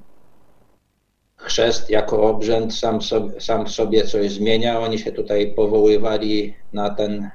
chrzest 1.43 1.91
jako 1.91 2.23
obrzęd 2.23 2.75
sam, 2.75 3.03
sobie, 3.03 3.41
sam 3.41 3.67
w 3.67 3.71
sobie 3.71 4.05
coś 4.05 4.31
zmienia. 4.31 4.81
Oni 4.81 4.99
się 4.99 5.13
tutaj 5.13 5.55
powoływali 5.55 6.55
na 6.73 6.91
ten 6.91 7.31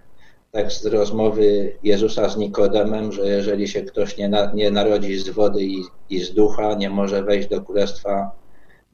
tekst 0.52 0.86
rozmowy 0.86 1.78
Jezusa 1.84 2.30
z 2.30 2.38
Nikodemem, 2.38 3.12
że 3.12 3.28
jeżeli 3.28 3.68
się 3.68 3.82
ktoś 3.82 4.18
nie, 4.18 4.30
na, 4.30 4.52
nie 4.54 4.72
narodzi 4.72 5.18
z 5.18 5.30
wody 5.30 5.64
i, 5.64 5.84
i, 6.10 6.20
z 6.20 6.34
ducha, 6.34 6.74
nie 6.74 6.90
może 6.90 7.24
wejść 7.24 7.50
do 7.50 7.62
Królestwa 7.62 8.32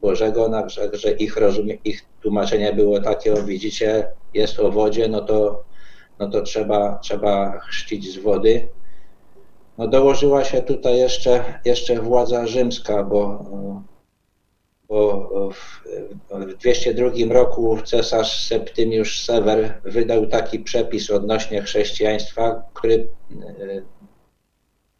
Bożego, 0.01 0.49
no, 0.49 0.69
że, 0.69 0.89
że 0.93 1.11
ich, 1.11 1.37
rozumie, 1.37 1.77
ich 1.85 2.05
tłumaczenie 2.21 2.73
było 2.73 2.99
takie, 2.99 3.33
o 3.33 3.43
widzicie, 3.43 4.07
jest 4.33 4.59
o 4.59 4.71
wodzie, 4.71 5.07
no 5.07 5.21
to, 5.21 5.63
no 6.19 6.29
to 6.29 6.41
trzeba, 6.41 6.99
trzeba 7.01 7.59
chrzcić 7.59 8.13
z 8.13 8.17
wody. 8.17 8.67
No 9.77 9.87
dołożyła 9.87 10.43
się 10.43 10.61
tutaj 10.61 10.97
jeszcze, 10.97 11.59
jeszcze 11.65 12.01
władza 12.01 12.47
rzymska, 12.47 13.03
bo, 13.03 13.45
bo 14.93 15.49
w 15.53 15.83
202 16.59 17.33
roku 17.33 17.77
cesarz 17.85 18.47
Septymiusz 18.47 19.25
Sewer 19.25 19.81
wydał 19.83 20.27
taki 20.27 20.59
przepis 20.59 21.09
odnośnie 21.09 21.61
chrześcijaństwa, 21.61 22.63
który 22.73 23.07
e, 23.31 23.81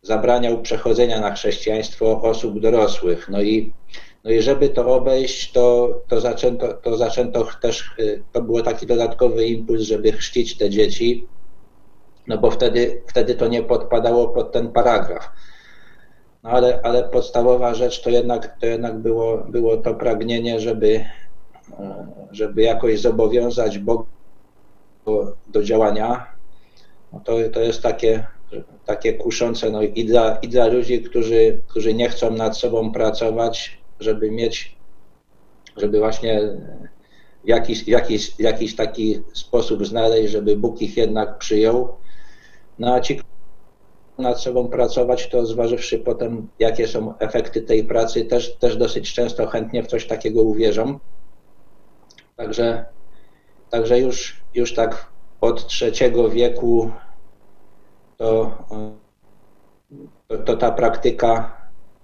zabraniał 0.01 0.61
przechodzenia 0.61 1.21
na 1.21 1.31
chrześcijaństwo 1.31 2.21
osób 2.21 2.59
dorosłych. 2.59 3.29
No 3.29 3.41
i, 3.41 3.73
no 4.23 4.31
i 4.31 4.41
żeby 4.41 4.69
to 4.69 4.95
obejść, 4.95 5.51
to, 5.51 5.99
to, 6.07 6.21
zaczęto, 6.21 6.73
to 6.73 6.97
zaczęto 6.97 7.47
też, 7.61 7.83
e, 7.99 8.03
to 8.31 8.41
było 8.41 8.61
taki 8.61 8.85
dodatkowy 8.85 9.45
impuls, 9.45 9.81
żeby 9.81 10.11
chrzcić 10.11 10.57
te 10.57 10.69
dzieci 10.69 11.27
no 12.27 12.37
bo 12.37 12.51
wtedy, 12.51 13.01
wtedy 13.07 13.35
to 13.35 13.47
nie 13.47 13.63
podpadało 13.63 14.27
pod 14.27 14.51
ten 14.51 14.71
paragraf. 14.71 15.29
No 16.43 16.49
ale, 16.49 16.81
ale 16.83 17.03
podstawowa 17.03 17.73
rzecz 17.73 18.01
to 18.01 18.09
jednak, 18.09 18.59
to 18.59 18.65
jednak 18.65 18.99
było, 18.99 19.37
było 19.37 19.77
to 19.77 19.93
pragnienie, 19.93 20.59
żeby, 20.59 21.05
żeby 22.31 22.61
jakoś 22.61 22.99
zobowiązać 22.99 23.77
Boga 23.79 24.13
do, 25.47 25.63
działania, 25.63 26.27
no 27.13 27.19
to, 27.19 27.37
to 27.53 27.59
jest 27.59 27.81
takie, 27.81 28.27
takie 28.85 29.13
kuszące 29.13 29.69
no 29.69 29.81
i, 29.81 30.05
dla, 30.05 30.35
i 30.35 30.47
dla 30.47 30.67
ludzi, 30.67 31.01
którzy, 31.01 31.61
którzy 31.67 31.93
nie 31.93 32.09
chcą 32.09 32.31
nad 32.31 32.57
sobą 32.57 32.91
pracować, 32.91 33.77
żeby 33.99 34.31
mieć, 34.31 34.75
żeby 35.77 35.99
właśnie 35.99 36.41
w 37.43 37.47
jakiś, 37.47 37.87
jakiś, 37.87 38.39
jakiś 38.39 38.75
taki 38.75 39.21
sposób 39.33 39.85
znaleźć, 39.85 40.31
żeby 40.31 40.57
Bóg 40.57 40.81
ich 40.81 40.97
jednak 40.97 41.37
przyjął. 41.37 41.95
No 42.79 42.93
a 42.93 43.01
ci, 43.01 43.21
nad 44.17 44.41
sobą 44.41 44.67
pracować, 44.67 45.29
to 45.29 45.45
zważywszy 45.45 45.99
potem, 45.99 46.47
jakie 46.59 46.87
są 46.87 47.17
efekty 47.17 47.61
tej 47.61 47.83
pracy, 47.83 48.25
też, 48.25 48.55
też 48.55 48.77
dosyć 48.77 49.13
często 49.13 49.47
chętnie 49.47 49.83
w 49.83 49.87
coś 49.87 50.07
takiego 50.07 50.41
uwierzą. 50.41 50.99
Także, 52.35 52.85
także 53.69 53.99
już, 53.99 54.41
już 54.53 54.73
tak 54.73 55.07
od 55.41 55.67
trzeciego 55.67 56.29
wieku 56.29 56.91
to, 58.17 58.57
to, 60.27 60.37
to 60.37 60.57
ta 60.57 60.71
praktyka 60.71 61.57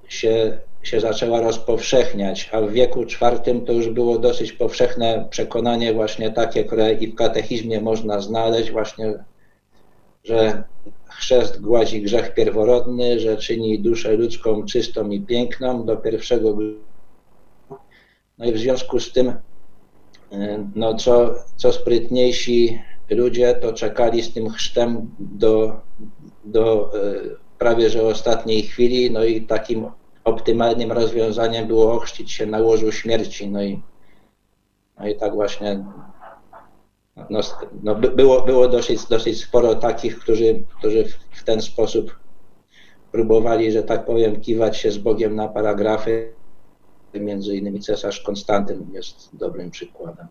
się, 0.08 0.58
się 0.84 1.00
zaczęła 1.00 1.42
rozpowszechniać, 1.42 2.50
a 2.52 2.62
w 2.62 2.72
wieku 2.72 3.06
czwartym 3.06 3.66
to 3.66 3.74
już 3.74 3.90
było 3.90 4.20
dosyć 4.20 4.54
powszechne 4.54 5.28
przekonanie 5.30 5.94
właśnie 5.94 6.32
takie, 6.32 6.64
które 6.64 6.94
i 6.94 7.08
w 7.08 7.16
katechizmie 7.16 7.82
można 7.82 8.20
znaleźć, 8.20 8.72
właśnie, 8.72 9.14
że 10.30 10.64
chrzest 11.06 11.62
głazi 11.62 12.02
grzech 12.02 12.34
pierworodny, 12.34 13.20
że 13.20 13.38
czyni 13.38 13.80
duszę 13.80 14.14
ludzką 14.14 14.66
czystą 14.66 15.10
i 15.10 15.22
piękną 15.22 15.86
do 15.86 15.98
pierwszego 15.98 16.58
No 18.38 18.46
i 18.46 18.52
w 18.52 18.58
związku 18.58 19.00
z 19.00 19.12
tym, 19.12 19.34
no 20.76 20.94
co, 20.94 21.36
co 21.56 21.72
sprytniejsi 21.72 22.80
ludzie, 23.10 23.54
to 23.54 23.74
czekali 23.74 24.22
z 24.24 24.34
tym 24.34 24.50
chrztem 24.50 25.12
do, 25.20 25.82
do 26.46 26.92
e, 26.94 27.14
prawie 27.58 27.90
że 27.90 28.04
ostatniej 28.04 28.64
chwili, 28.64 29.12
no 29.12 29.24
i 29.24 29.42
takim 29.42 29.86
optymalnym 30.24 30.92
rozwiązaniem 30.92 31.68
było 31.68 31.94
ochrzcić 31.94 32.32
się 32.32 32.46
na 32.46 32.60
łożu 32.60 32.92
śmierci, 32.92 33.48
no 33.48 33.64
i, 33.64 33.82
no 35.00 35.08
i 35.08 35.16
tak 35.16 35.34
właśnie 35.34 35.86
no, 37.30 37.40
no 37.84 37.96
było, 37.96 38.42
było 38.42 38.68
dosyć, 38.68 39.06
dosyć 39.06 39.44
sporo 39.44 39.76
takich, 39.76 40.20
którzy, 40.20 40.64
którzy 40.80 41.06
w 41.32 41.44
ten 41.44 41.62
sposób 41.62 42.20
próbowali, 43.12 43.72
że 43.72 43.84
tak 43.84 44.06
powiem, 44.06 44.42
kiwać 44.42 44.78
się 44.78 44.92
z 44.92 44.98
Bogiem 44.98 45.36
na 45.36 45.48
paragrafy. 45.48 46.34
Między 47.14 47.56
innymi 47.56 47.80
cesarz 47.80 48.22
Konstantyn 48.22 48.94
jest 48.94 49.36
dobrym 49.36 49.72
przykładem. 49.72 50.28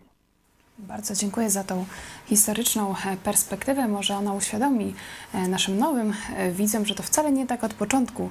Bardzo 0.87 1.15
dziękuję 1.15 1.49
za 1.49 1.63
tą 1.63 1.85
historyczną 2.25 2.95
e, 3.05 3.17
perspektywę. 3.17 3.87
Może 3.87 4.15
ona 4.15 4.33
uświadomi 4.33 4.93
e, 5.33 5.47
naszym 5.47 5.77
nowym 5.77 6.13
e, 6.35 6.51
widzom, 6.51 6.85
że 6.85 6.95
to 6.95 7.03
wcale 7.03 7.31
nie 7.31 7.47
tak 7.47 7.63
od 7.63 7.73
początku 7.73 8.29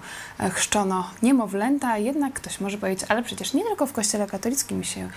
chrzczono 0.53 1.11
niemowlęta, 1.23 1.99
jednak 1.99 2.33
ktoś 2.33 2.61
może 2.61 2.79
powiedzieć, 2.79 3.07
ale 3.09 3.23
przecież 3.23 3.55
nie 3.55 3.65
tylko 3.65 3.87
w 3.87 3.93
kościele 3.93 4.27
katolickim 4.27 4.85
się 4.85 5.09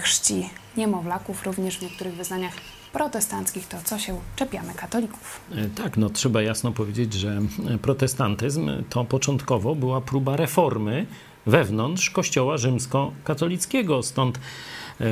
chrzci 0.00 0.50
niemowlaków, 0.76 1.44
również 1.46 1.78
w 1.78 1.82
niektórych 1.82 2.14
wyznaniach 2.14 2.52
protestanckich, 2.92 3.68
to 3.68 3.76
co 3.84 3.98
się 3.98 4.20
czepiamy 4.36 4.74
katolików. 4.74 5.40
Tak, 5.74 5.96
no 5.96 6.10
trzeba 6.10 6.42
jasno 6.42 6.72
powiedzieć, 6.72 7.12
że 7.12 7.40
protestantyzm 7.82 8.70
to 8.90 9.04
początkowo 9.04 9.74
była 9.74 10.00
próba 10.00 10.36
reformy 10.36 11.06
wewnątrz 11.46 12.10
kościoła 12.10 12.56
rzymskokatolickiego, 12.56 14.02
stąd 14.02 14.38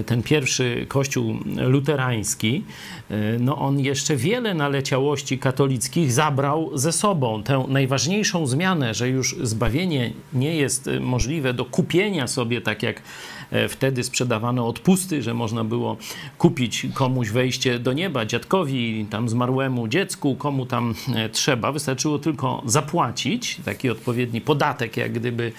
ten 0.07 0.23
pierwszy 0.23 0.87
kościół 0.89 1.39
luterański, 1.57 2.65
e, 3.11 3.39
no 3.39 3.59
on 3.59 3.81
jeszcze 3.81 4.17
wiele 4.17 4.55
naleciałości 4.55 5.39
katolickich 5.39 6.13
zabrał 6.13 6.71
ze 6.75 6.93
sobą. 6.93 7.43
Tę 7.43 7.65
najważniejszą 7.69 8.47
zmianę, 8.47 8.95
że 8.95 9.09
już 9.09 9.37
zbawienie 9.43 10.13
nie 10.33 10.57
jest 10.57 10.91
możliwe 11.01 11.55
do 11.55 11.65
kupienia 11.65 12.27
sobie, 12.27 12.61
tak 12.61 12.83
jak 12.83 13.03
E, 13.03 13.42
wtedy 13.69 14.05
sprzedawano 14.05 14.67
odpusty, 14.67 15.23
że 15.23 15.35
można 15.35 15.65
było 15.65 15.97
kupić 16.39 16.87
komuś 16.95 17.31
wejście 17.31 17.79
do 17.79 17.93
nieba, 17.93 18.27
dziadkowi, 18.27 19.07
tam 19.11 19.29
zmarłemu 19.29 19.89
dziecku, 19.89 20.37
komu 20.37 20.67
tam 20.67 20.95
e, 21.15 21.29
trzeba. 21.29 21.73
Wystarczyło 21.73 22.19
tylko 22.19 22.63
zapłacić 22.67 23.61
taki 23.65 23.91
odpowiedni 23.91 24.41
podatek, 24.41 24.97
jak 24.97 25.13
gdyby 25.13 25.53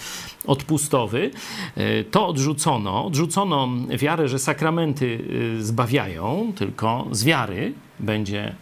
odpustowy. 0.48 1.32
E, 1.76 2.04
to 2.04 2.28
odrzucono. 2.28 3.06
Odrzucono 3.06 3.70
wiarę, 3.90 4.28
że 4.28 4.40
sakramenty 4.40 5.20
zbawiają, 5.60 6.54
tylko 6.56 7.08
z 7.12 7.24
wiary 7.24 7.74
będzie 8.00 8.56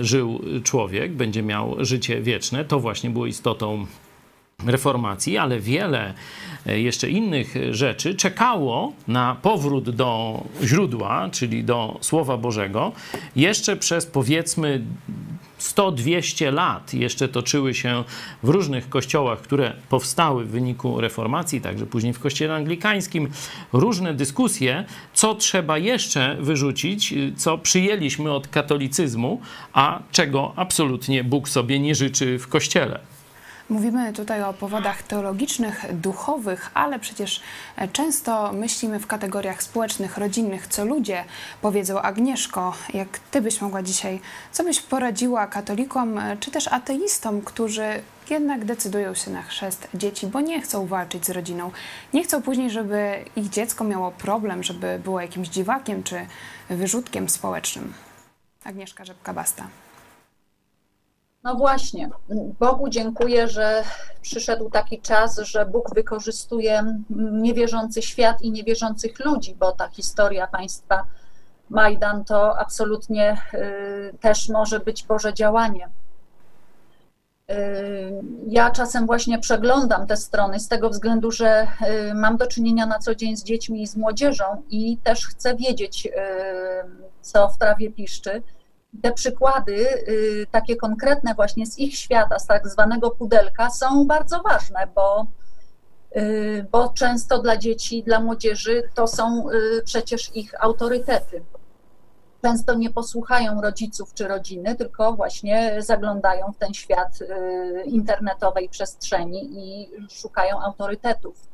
żył 0.00 0.40
człowiek, 0.64 1.12
będzie 1.12 1.42
miał 1.42 1.76
życie 1.84 2.20
wieczne. 2.22 2.64
To 2.64 2.80
właśnie 2.80 3.10
było 3.10 3.26
istotą 3.26 3.86
reformacji, 4.66 5.38
ale 5.38 5.60
wiele 5.60 6.14
e, 6.66 6.80
jeszcze 6.80 7.10
innych 7.10 7.54
rzeczy 7.70 8.14
czekało 8.14 8.92
na 9.08 9.36
powrót 9.42 9.90
do 9.90 10.42
źródła, 10.62 11.28
czyli 11.32 11.64
do 11.64 11.98
Słowa 12.00 12.36
Bożego, 12.36 12.92
jeszcze 13.36 13.76
przez 13.76 14.06
powiedzmy 14.06 14.82
100-200 15.60 16.52
lat 16.52 16.94
jeszcze 16.94 17.28
toczyły 17.28 17.74
się 17.74 18.04
w 18.42 18.48
różnych 18.48 18.88
kościołach, 18.88 19.40
które 19.40 19.72
powstały 19.88 20.44
w 20.44 20.50
wyniku 20.50 21.00
reformacji, 21.00 21.60
także 21.60 21.86
później 21.86 22.12
w 22.12 22.20
kościele 22.20 22.54
anglikańskim, 22.54 23.28
różne 23.72 24.14
dyskusje, 24.14 24.84
co 25.14 25.34
trzeba 25.34 25.78
jeszcze 25.78 26.36
wyrzucić, 26.40 27.14
co 27.36 27.58
przyjęliśmy 27.58 28.32
od 28.32 28.48
katolicyzmu, 28.48 29.40
a 29.72 30.02
czego 30.12 30.52
absolutnie 30.56 31.24
Bóg 31.24 31.48
sobie 31.48 31.80
nie 31.80 31.94
życzy 31.94 32.38
w 32.38 32.48
kościele. 32.48 33.17
Mówimy 33.68 34.12
tutaj 34.12 34.42
o 34.42 34.52
powodach 34.52 35.02
teologicznych, 35.02 35.84
duchowych, 35.92 36.70
ale 36.74 36.98
przecież 36.98 37.40
e, 37.76 37.88
często 37.88 38.52
myślimy 38.52 38.98
w 39.00 39.06
kategoriach 39.06 39.62
społecznych, 39.62 40.18
rodzinnych, 40.18 40.66
co 40.66 40.84
ludzie 40.84 41.24
powiedzą. 41.62 42.00
Agnieszko, 42.00 42.74
jak 42.94 43.18
ty 43.18 43.40
byś 43.40 43.60
mogła 43.60 43.82
dzisiaj, 43.82 44.20
co 44.52 44.64
byś 44.64 44.80
poradziła 44.80 45.46
katolikom, 45.46 46.18
e, 46.18 46.36
czy 46.36 46.50
też 46.50 46.68
ateistom, 46.68 47.42
którzy 47.42 48.02
jednak 48.30 48.64
decydują 48.64 49.14
się 49.14 49.30
na 49.30 49.42
chrzest 49.42 49.88
dzieci, 49.94 50.26
bo 50.26 50.40
nie 50.40 50.60
chcą 50.60 50.86
walczyć 50.86 51.26
z 51.26 51.30
rodziną. 51.30 51.70
Nie 52.12 52.24
chcą 52.24 52.42
później, 52.42 52.70
żeby 52.70 53.24
ich 53.36 53.48
dziecko 53.48 53.84
miało 53.84 54.10
problem, 54.10 54.62
żeby 54.62 55.00
było 55.04 55.20
jakimś 55.20 55.48
dziwakiem 55.48 56.02
czy 56.02 56.26
wyrzutkiem 56.70 57.28
społecznym. 57.28 57.94
Agnieszka 58.64 59.04
Rzepka-Basta. 59.04 59.62
No 61.48 61.54
właśnie, 61.54 62.10
Bogu 62.58 62.88
dziękuję, 62.88 63.48
że 63.48 63.82
przyszedł 64.22 64.70
taki 64.70 65.00
czas, 65.00 65.38
że 65.38 65.66
Bóg 65.66 65.94
wykorzystuje 65.94 66.94
niewierzący 67.30 68.02
świat 68.02 68.42
i 68.42 68.50
niewierzących 68.50 69.24
ludzi, 69.24 69.54
bo 69.54 69.72
ta 69.72 69.88
historia 69.88 70.46
państwa 70.46 71.04
Majdan 71.70 72.24
to 72.24 72.58
absolutnie 72.58 73.36
y, 73.54 74.18
też 74.20 74.48
może 74.48 74.80
być 74.80 75.06
Boże 75.06 75.34
działanie. 75.34 75.88
Y, 77.50 77.54
ja 78.48 78.70
czasem 78.70 79.06
właśnie 79.06 79.38
przeglądam 79.38 80.06
te 80.06 80.16
strony 80.16 80.60
z 80.60 80.68
tego 80.68 80.90
względu, 80.90 81.30
że 81.30 81.66
y, 82.10 82.14
mam 82.14 82.36
do 82.36 82.46
czynienia 82.46 82.86
na 82.86 82.98
co 82.98 83.14
dzień 83.14 83.36
z 83.36 83.44
dziećmi 83.44 83.82
i 83.82 83.86
z 83.86 83.96
młodzieżą 83.96 84.62
i 84.70 84.98
też 85.04 85.26
chcę 85.26 85.56
wiedzieć, 85.56 86.08
co 87.20 87.48
w 87.48 87.58
trawie 87.58 87.90
piszczy 87.90 88.42
te 89.02 89.12
przykłady, 89.12 89.86
y, 90.08 90.46
takie 90.50 90.76
konkretne 90.76 91.34
właśnie 91.34 91.66
z 91.66 91.78
ich 91.78 91.96
świata, 91.96 92.38
z 92.38 92.46
tak 92.46 92.68
zwanego 92.68 93.10
pudelka, 93.10 93.70
są 93.70 94.06
bardzo 94.06 94.42
ważne, 94.42 94.88
bo, 94.94 95.26
y, 96.16 96.66
bo 96.72 96.88
często 96.88 97.38
dla 97.38 97.56
dzieci, 97.56 98.02
dla 98.02 98.20
młodzieży 98.20 98.82
to 98.94 99.06
są 99.06 99.50
y, 99.50 99.82
przecież 99.84 100.36
ich 100.36 100.64
autorytety. 100.64 101.42
Często 102.42 102.74
nie 102.74 102.90
posłuchają 102.90 103.60
rodziców 103.60 104.14
czy 104.14 104.28
rodziny, 104.28 104.74
tylko 104.74 105.12
właśnie 105.12 105.76
zaglądają 105.78 106.52
w 106.52 106.58
ten 106.58 106.74
świat 106.74 107.18
internetowej 107.84 108.68
przestrzeni 108.68 109.50
i 109.52 109.90
szukają 110.10 110.60
autorytetów. 110.60 111.47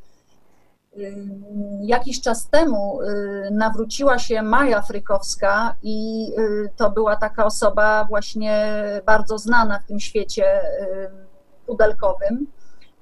Jakiś 1.80 2.20
czas 2.20 2.48
temu 2.48 3.02
y, 3.02 3.48
nawróciła 3.50 4.18
się 4.18 4.42
Maja 4.42 4.82
Frykowska 4.82 5.76
i 5.82 6.28
y, 6.38 6.70
to 6.76 6.90
była 6.90 7.16
taka 7.16 7.44
osoba 7.44 8.04
właśnie 8.04 8.80
bardzo 9.06 9.38
znana 9.38 9.78
w 9.78 9.86
tym 9.86 10.00
świecie 10.00 10.62
y, 10.62 11.10
pudelkowym. 11.66 12.46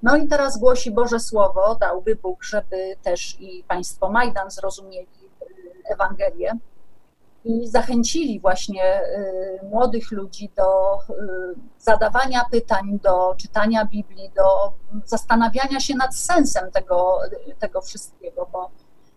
No 0.03 0.17
i 0.17 0.27
teraz 0.27 0.59
głosi 0.59 0.91
Boże 0.91 1.19
Słowo, 1.19 1.75
dałby 1.75 2.15
Bóg, 2.15 2.43
żeby 2.43 2.95
też 3.03 3.37
i 3.39 3.63
państwo 3.67 4.09
Majdan 4.09 4.51
zrozumieli 4.51 5.07
Ewangelię 5.85 6.57
i 7.45 7.67
zachęcili 7.67 8.39
właśnie 8.39 9.01
y, 9.01 9.59
młodych 9.63 10.11
ludzi 10.11 10.49
do 10.55 10.95
y, 10.95 11.13
zadawania 11.77 12.45
pytań, 12.51 12.99
do 13.03 13.35
czytania 13.37 13.85
Biblii, 13.85 14.31
do 14.35 14.73
zastanawiania 15.05 15.79
się 15.79 15.95
nad 15.95 16.15
sensem 16.15 16.71
tego, 16.71 17.19
tego 17.59 17.81
wszystkiego, 17.81 18.47
bo 18.51 18.71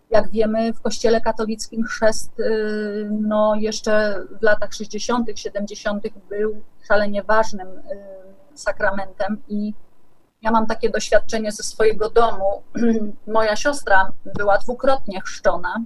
Jak 0.09 0.31
wiemy, 0.31 0.73
w 0.73 0.81
Kościele 0.81 1.21
katolickim 1.21 1.83
chrzest 1.83 2.39
y, 2.39 3.09
no, 3.11 3.55
jeszcze 3.55 4.23
w 4.39 4.43
latach 4.43 4.73
60., 4.73 5.27
70. 5.35 6.03
był 6.29 6.61
szalenie 6.87 7.23
ważnym 7.23 7.67
sakramentem 8.53 9.41
i 9.47 9.73
ja 10.41 10.51
mam 10.51 10.67
takie 10.67 10.89
doświadczenie 10.89 11.51
ze 11.51 11.63
swojego 11.63 12.09
domu. 12.09 12.63
Moja 13.27 13.55
siostra 13.55 14.11
była 14.37 14.57
dwukrotnie 14.57 15.21
chrzczona. 15.21 15.83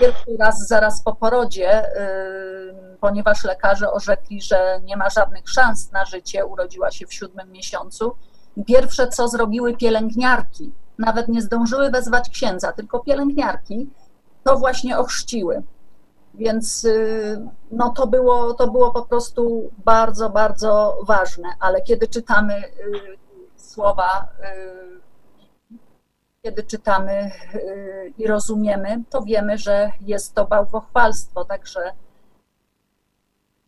Pierwszy 0.00 0.36
raz 0.38 0.66
zaraz 0.66 1.02
po 1.02 1.14
porodzie, 1.14 1.96
y, 1.96 2.96
ponieważ 3.00 3.44
lekarze 3.44 3.92
orzekli, 3.92 4.42
że 4.42 4.80
nie 4.84 4.96
ma 4.96 5.10
żadnych 5.10 5.48
szans 5.48 5.92
na 5.92 6.04
życie, 6.04 6.46
urodziła 6.46 6.90
się 6.90 7.06
w 7.06 7.14
siódmym 7.14 7.52
miesiącu. 7.52 8.16
Pierwsze, 8.66 9.08
co 9.08 9.28
zrobiły 9.28 9.76
pielęgniarki, 9.76 10.72
nawet 10.98 11.28
nie 11.28 11.42
zdążyły 11.42 11.90
wezwać 11.90 12.30
księdza, 12.30 12.72
tylko 12.72 13.00
pielęgniarki, 13.00 13.90
to 14.44 14.56
właśnie 14.56 14.98
ochrzciły. 14.98 15.62
Więc 16.34 16.84
y, 16.84 17.48
no, 17.70 17.90
to, 17.96 18.06
było, 18.06 18.54
to 18.54 18.70
było 18.70 18.90
po 18.90 19.02
prostu 19.02 19.70
bardzo, 19.84 20.30
bardzo 20.30 20.98
ważne. 21.02 21.48
Ale 21.60 21.82
kiedy 21.82 22.08
czytamy 22.08 22.54
y, 22.54 22.70
słowa, 23.56 24.28
kiedy 26.44 26.62
czytamy 26.62 27.30
i 28.18 28.26
rozumiemy, 28.26 29.02
to 29.10 29.22
wiemy, 29.22 29.58
że 29.58 29.90
jest 30.00 30.34
to 30.34 30.46
bałwochwalstwo. 30.46 31.44
Także, 31.44 31.92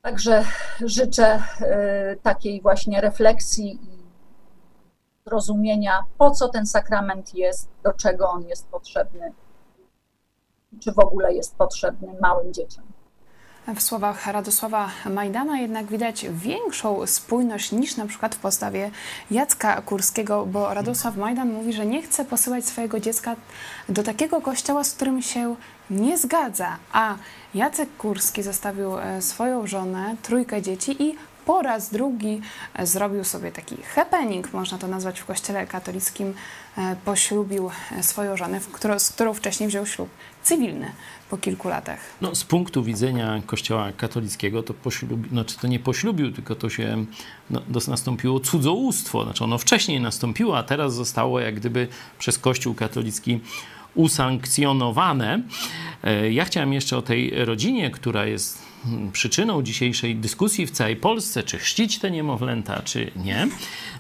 także 0.03 0.45
życzę 0.85 1.43
takiej 2.23 2.63
właśnie 2.63 3.01
refleksji 3.01 3.79
i 3.83 4.07
zrozumienia, 5.27 6.05
po 6.19 6.31
co 6.31 6.49
ten 6.49 6.67
sakrament 6.67 7.35
jest, 7.35 7.69
do 7.83 7.93
czego 7.93 8.31
on 8.31 8.43
jest 8.43 8.69
potrzebny, 8.69 9.33
czy 10.81 10.93
w 10.93 10.99
ogóle 10.99 11.35
jest 11.35 11.57
potrzebny 11.57 12.17
małym 12.21 12.53
dzieciom. 12.53 12.86
W 13.75 13.83
słowach 13.83 14.27
Radosława 14.27 14.91
Majdana 15.11 15.59
jednak 15.59 15.87
widać 15.87 16.27
większą 16.31 17.07
spójność 17.07 17.73
niż 17.73 17.97
na 17.97 18.07
przykład 18.07 18.35
w 18.35 18.39
postawie 18.39 18.91
Jacka 19.31 19.83
Kurskiego, 19.83 20.47
bo 20.47 20.75
Radosław 20.75 21.17
Majdan 21.17 21.53
mówi, 21.53 21.73
że 21.73 21.87
nie 21.87 22.03
chce 22.03 22.25
posyłać 22.25 22.67
swojego 22.67 23.01
dziecka 23.01 23.37
do 23.89 24.03
takiego 24.03 24.41
kościoła, 24.41 24.85
z 24.85 24.93
którym 24.93 25.23
się 25.23 25.57
nie 25.91 26.19
zgadza, 26.19 26.77
a 26.93 27.17
Jacek 27.55 27.89
Kurski 27.99 28.43
zostawił 28.43 28.99
e, 28.99 29.23
swoją 29.23 29.67
żonę, 29.67 30.17
trójkę 30.23 30.63
dzieci 30.63 31.03
i 31.03 31.15
po 31.47 31.63
raz 31.63 31.91
drugi 31.91 32.41
e, 32.75 32.87
zrobił 32.87 33.25
sobie 33.25 33.53
taki 33.53 33.77
happening, 33.83 34.53
można 34.53 34.79
to 34.79 34.89
nazwać 34.89 35.21
w 35.21 35.25
kościele 35.27 35.67
katolickim, 35.67 36.35
e, 36.79 36.97
poślubił 37.05 37.71
swoją 38.01 38.37
żonę, 38.37 38.61
z 38.99 39.11
którą 39.11 39.35
wcześniej 39.35 39.69
wziął 39.69 39.87
ślub 39.87 40.09
cywilny 40.43 40.93
po 41.31 41.37
kilku 41.37 41.69
latach. 41.69 42.01
No, 42.21 42.35
z 42.35 42.45
punktu 42.45 42.85
widzenia 42.85 43.43
kościoła 43.47 43.93
katolickiego 43.97 44.63
to 44.63 44.75
poślubił, 44.75 45.29
znaczy 45.29 45.59
to 45.59 45.67
nie 45.67 45.79
poślubił, 45.79 46.33
tylko 46.33 46.55
to 46.55 46.71
się 46.71 47.05
no, 47.51 47.63
nastąpiło 47.89 48.41
cudzołóstwo. 48.41 49.25
Znaczy 49.25 49.45
ono 49.45 49.59
wcześniej 49.59 50.01
nastąpiło, 50.01 50.59
a 50.59 50.63
teraz 50.63 50.95
zostało 50.95 51.41
jak 51.41 51.55
gdyby 51.55 51.89
przez 52.19 52.39
kościół 52.39 52.75
katolicki 52.75 53.41
usankcjonowane. 53.95 55.43
Ja 56.31 56.45
chciałem 56.45 56.73
jeszcze 56.73 56.97
o 56.97 57.03
tej 57.03 57.45
rodzinie, 57.45 57.91
która 57.91 58.27
jest 58.27 58.66
przyczyną 59.13 59.63
dzisiejszej 59.63 60.17
dyskusji 60.17 60.67
w 60.67 60.71
całej 60.71 60.97
Polsce, 60.97 61.43
czy 61.43 61.59
chrzcić 61.59 61.99
te 61.99 62.11
niemowlęta, 62.11 62.83
czy 62.83 63.11
nie. 63.17 63.49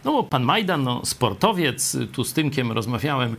No 0.04 0.12
bo 0.12 0.22
pan 0.22 0.42
Majdan, 0.42 0.82
no, 0.82 1.00
sportowiec, 1.04 1.96
tu 2.12 2.24
z 2.24 2.32
Tymkiem 2.32 2.72
rozmawiałem, 2.72 3.36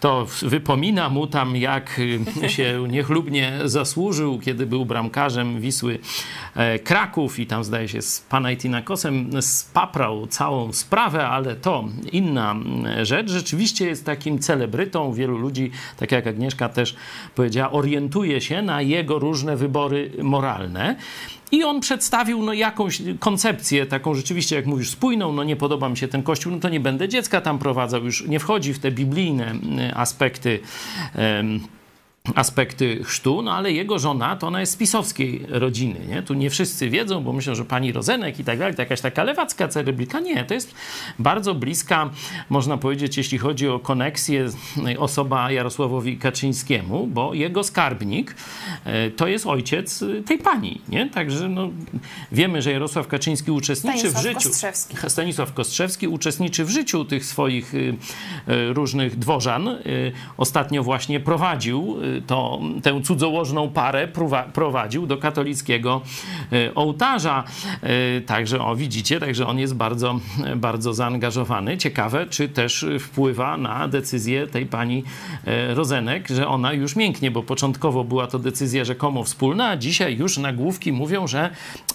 to 0.00 0.26
wypomina 0.42 1.08
mu 1.08 1.26
tam, 1.26 1.56
jak 1.56 2.00
się 2.48 2.82
niechlubnie 2.88 3.58
zasłużył, 3.64 4.38
kiedy 4.38 4.66
był 4.66 4.86
bramkarzem 4.86 5.60
Wisły 5.60 5.98
e, 6.54 6.78
Kraków 6.78 7.38
i 7.38 7.46
tam 7.46 7.64
zdaje 7.64 7.88
się 7.88 8.02
z 8.02 8.20
Panajtinakosem 8.20 9.42
spaprał 9.42 10.26
całą 10.26 10.72
sprawę, 10.72 11.28
ale 11.28 11.56
to 11.56 11.84
inna 12.12 12.56
rzecz. 13.02 13.30
Rzeczywiście 13.30 13.86
jest 13.86 14.06
takim 14.06 14.38
celebrytą. 14.38 15.12
Wielu 15.12 15.38
ludzi, 15.38 15.70
tak 15.96 16.12
jak 16.12 16.26
Agnieszka 16.26 16.68
też 16.68 16.96
powiedziała, 17.34 17.72
orientuje 17.72 18.40
się 18.40 18.62
na 18.62 18.82
jego 18.82 19.18
różne 19.18 19.56
wybory 19.56 20.12
moralne. 20.22 20.89
I 21.52 21.64
on 21.64 21.80
przedstawił 21.80 22.42
no, 22.42 22.52
jakąś 22.52 23.02
koncepcję, 23.18 23.86
taką 23.86 24.14
rzeczywiście, 24.14 24.56
jak 24.56 24.66
mówisz, 24.66 24.90
spójną. 24.90 25.32
No 25.32 25.44
nie 25.44 25.56
podoba 25.56 25.88
mi 25.88 25.96
się 25.96 26.08
ten 26.08 26.22
kościół, 26.22 26.52
no 26.52 26.60
to 26.60 26.68
nie 26.68 26.80
będę 26.80 27.08
dziecka 27.08 27.40
tam 27.40 27.58
prowadzał. 27.58 28.04
Już 28.04 28.26
nie 28.26 28.40
wchodzi 28.40 28.74
w 28.74 28.78
te 28.78 28.90
biblijne 28.90 29.54
aspekty. 29.94 30.60
Um, 31.14 31.60
aspekty 32.34 33.04
chrztu, 33.04 33.42
no 33.42 33.52
ale 33.52 33.72
jego 33.72 33.98
żona 33.98 34.36
to 34.36 34.46
ona 34.46 34.60
jest 34.60 34.72
z 34.72 34.76
pisowskiej 34.76 35.46
rodziny, 35.48 36.00
nie? 36.08 36.22
Tu 36.22 36.34
nie 36.34 36.50
wszyscy 36.50 36.90
wiedzą, 36.90 37.24
bo 37.24 37.32
myślą, 37.32 37.54
że 37.54 37.64
pani 37.64 37.92
Rozenek 37.92 38.40
i 38.40 38.44
tak 38.44 38.58
dalej, 38.58 38.74
to 38.74 38.82
jakaś 38.82 39.00
taka 39.00 39.24
lewacka 39.24 39.68
cereblika. 39.68 40.20
Nie, 40.20 40.44
to 40.44 40.54
jest 40.54 40.74
bardzo 41.18 41.54
bliska, 41.54 42.10
można 42.50 42.76
powiedzieć, 42.76 43.16
jeśli 43.16 43.38
chodzi 43.38 43.68
o 43.68 43.78
koneksję, 43.78 44.46
osoba 44.98 45.50
Jarosławowi 45.50 46.18
Kaczyńskiemu, 46.18 47.06
bo 47.06 47.34
jego 47.34 47.64
skarbnik 47.64 48.34
e, 48.84 49.10
to 49.10 49.26
jest 49.26 49.46
ojciec 49.46 50.04
tej 50.26 50.38
pani, 50.38 50.80
nie? 50.88 51.10
Także 51.10 51.48
no, 51.48 51.70
wiemy, 52.32 52.62
że 52.62 52.72
Jarosław 52.72 53.06
Kaczyński 53.08 53.50
uczestniczy 53.50 53.98
Stanisław 53.98 54.22
w 54.22 54.26
życiu... 54.26 54.48
Kostrzewski. 54.48 54.96
Stanisław 55.08 55.54
Kostrzewski 55.54 56.08
uczestniczy 56.08 56.64
w 56.64 56.70
życiu 56.70 57.04
tych 57.04 57.24
swoich 57.24 57.74
y, 57.74 57.78
y, 58.48 58.72
różnych 58.72 59.18
dworzan. 59.18 59.68
Y, 59.68 60.12
ostatnio 60.36 60.82
właśnie 60.82 61.20
prowadził 61.20 61.96
to, 62.26 62.60
tę 62.82 63.00
cudzołożną 63.02 63.70
parę 63.70 64.08
prowadził 64.52 65.06
do 65.06 65.16
katolickiego 65.16 66.00
e, 66.52 66.74
ołtarza. 66.74 67.44
E, 67.82 68.20
także, 68.20 68.60
o 68.60 68.76
widzicie, 68.76 69.20
także 69.20 69.46
on 69.46 69.58
jest 69.58 69.74
bardzo, 69.74 70.20
bardzo 70.56 70.94
zaangażowany. 70.94 71.78
Ciekawe, 71.78 72.26
czy 72.26 72.48
też 72.48 72.86
wpływa 73.00 73.56
na 73.56 73.88
decyzję 73.88 74.46
tej 74.46 74.66
pani 74.66 75.04
e, 75.46 75.74
Rozenek, 75.74 76.28
że 76.28 76.48
ona 76.48 76.72
już 76.72 76.96
mięknie, 76.96 77.30
bo 77.30 77.42
początkowo 77.42 78.04
była 78.04 78.26
to 78.26 78.38
decyzja 78.38 78.84
rzekomo 78.84 79.24
wspólna, 79.24 79.68
a 79.68 79.76
dzisiaj 79.76 80.16
już 80.16 80.38
nagłówki 80.38 80.92
mówią, 80.92 81.26
że, 81.26 81.50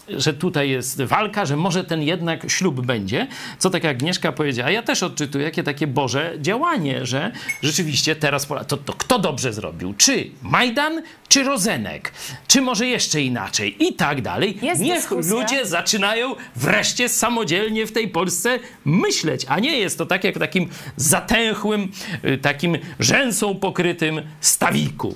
że 0.10 0.34
tutaj 0.34 0.70
jest 0.70 1.02
walka, 1.02 1.46
że 1.46 1.58
może 1.58 1.84
ten 1.84 2.02
jednak 2.02 2.50
ślub 2.50 2.86
będzie. 2.86 3.28
Co 3.60 3.70
tak 3.70 3.84
jak 3.84 3.96
Agnieszka 3.96 4.32
powiedziała, 4.32 4.72
ja 4.72 4.84
też 4.84 5.04
odczytuję, 5.04 5.46
jakie 5.46 5.64
takie 5.64 5.88
Boże 5.88 6.34
działanie, 6.40 7.06
że 7.06 7.32
rzeczywiście 7.62 8.16
teraz 8.16 8.48
to, 8.68 8.78
to 8.78 8.94
kto 8.94 9.20
dobrze 9.20 9.54
zrobił? 9.54 9.94
Czy 10.06 10.32
Majdan, 10.42 11.02
czy 11.28 11.44
Rozenek, 11.44 12.12
czy 12.48 12.62
może 12.62 12.88
jeszcze 12.88 13.22
inaczej 13.22 13.88
i 13.88 13.94
tak 13.94 14.22
dalej. 14.22 14.58
Jest 14.62 14.82
Niech 14.82 14.96
dyskusja. 14.96 15.34
ludzie 15.34 15.66
zaczynają 15.66 16.36
wreszcie 16.56 17.10
samodzielnie 17.10 17.88
w 17.88 17.92
tej 17.92 18.08
Polsce 18.08 18.60
myśleć, 18.86 19.46
a 19.50 19.60
nie 19.60 19.78
jest 19.78 19.98
to 19.98 20.06
tak 20.06 20.24
jak 20.24 20.36
w 20.36 20.40
takim 20.40 20.70
zatęchłym, 20.98 21.92
y, 22.26 22.38
takim 22.38 22.78
rzęsą 23.00 23.56
pokrytym 23.56 24.22
stawiku. 24.42 25.16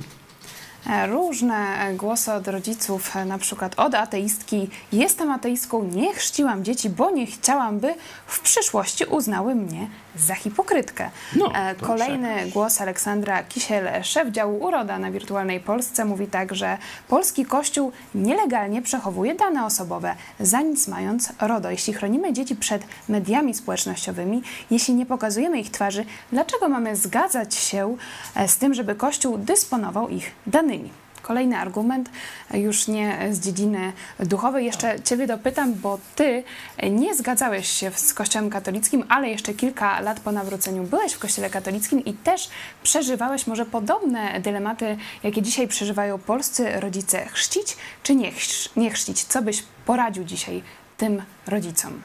E, 0.88 1.08
różne 1.08 1.92
głosy 1.98 2.34
od 2.34 2.48
rodziców, 2.48 3.16
e, 3.16 3.26
na 3.26 3.38
przykład 3.38 3.80
od 3.80 3.96
ateistki. 3.96 4.70
Jestem 4.94 5.32
ateistką, 5.32 5.84
nie 5.84 6.14
chrzciłam 6.14 6.64
dzieci, 6.64 6.90
bo 6.90 7.12
nie 7.12 7.26
chciałam, 7.26 7.80
by 7.80 7.96
w 8.28 8.40
przyszłości 8.40 9.06
uznały 9.06 9.56
mnie 9.56 9.88
za 10.16 10.36
hipokrytkę. 10.36 11.10
No, 11.36 11.52
E, 11.56 11.76
Kolejny 11.76 12.52
głos 12.54 12.82
Aleksandra 12.82 13.44
Kisiel, 13.44 14.04
szef 14.04 14.30
działu 14.32 14.64
Uroda 14.64 15.00
na 15.00 15.12
Wirtualnej 15.12 15.60
Polsce, 15.60 16.06
mówi 16.06 16.28
tak, 16.28 16.56
że 16.56 16.78
polski 17.08 17.46
kościół 17.46 17.92
nielegalnie 18.16 18.82
przechowuje 18.82 19.36
dane 19.36 19.66
osobowe, 19.66 20.16
za 20.40 20.62
nic 20.62 20.88
mając 20.88 21.34
RODO. 21.42 21.72
Jeśli 21.72 21.94
chronimy 21.94 22.34
dzieci 22.34 22.56
przed 22.56 22.82
mediami 23.10 23.54
społecznościowymi, 23.54 24.42
jeśli 24.72 24.94
nie 24.94 25.06
pokazujemy 25.06 25.60
ich 25.60 25.72
twarzy, 25.72 26.06
dlaczego 26.32 26.70
mamy 26.70 26.96
zgadzać 26.96 27.56
się 27.56 27.98
e, 28.36 28.48
z 28.48 28.58
tym, 28.58 28.74
żeby 28.74 28.96
kościół 28.96 29.38
dysponował 29.38 30.10
ich 30.10 30.32
danymi? 30.48 30.90
Kolejny 31.22 31.58
argument, 31.58 32.10
już 32.54 32.88
nie 32.88 33.28
z 33.32 33.40
dziedziny 33.40 33.94
duchowej. 34.20 34.66
Jeszcze 34.66 35.00
Ciebie 35.04 35.28
dopytam, 35.28 35.74
bo 35.74 36.00
Ty 36.16 36.44
nie 36.92 37.16
zgadzałeś 37.16 37.68
się 37.70 37.92
z 37.96 38.14
Kościołem 38.14 38.50
katolickim, 38.50 39.04
ale 39.10 39.30
jeszcze 39.30 39.54
kilka 39.54 40.00
lat 40.00 40.20
po 40.20 40.32
nawróceniu 40.32 40.84
byłeś 40.84 41.14
w 41.14 41.20
Kościele 41.20 41.50
katolickim 41.50 42.06
i 42.06 42.14
też 42.14 42.50
przeżywałeś 42.84 43.48
może 43.48 43.66
podobne 43.66 44.42
dylematy, 44.42 44.98
jakie 45.24 45.42
dzisiaj 45.42 45.68
przeżywają 45.68 46.18
polscy 46.20 46.80
rodzice. 46.80 47.26
Chrzcić 47.26 47.78
czy 48.04 48.16
nie, 48.16 48.32
chrz- 48.32 48.70
nie 48.76 48.92
chrzcić? 48.92 49.24
Co 49.24 49.42
byś 49.42 49.64
poradził 49.86 50.24
dzisiaj 50.24 50.62
tym 50.98 51.22
rodzicom? 51.48 52.02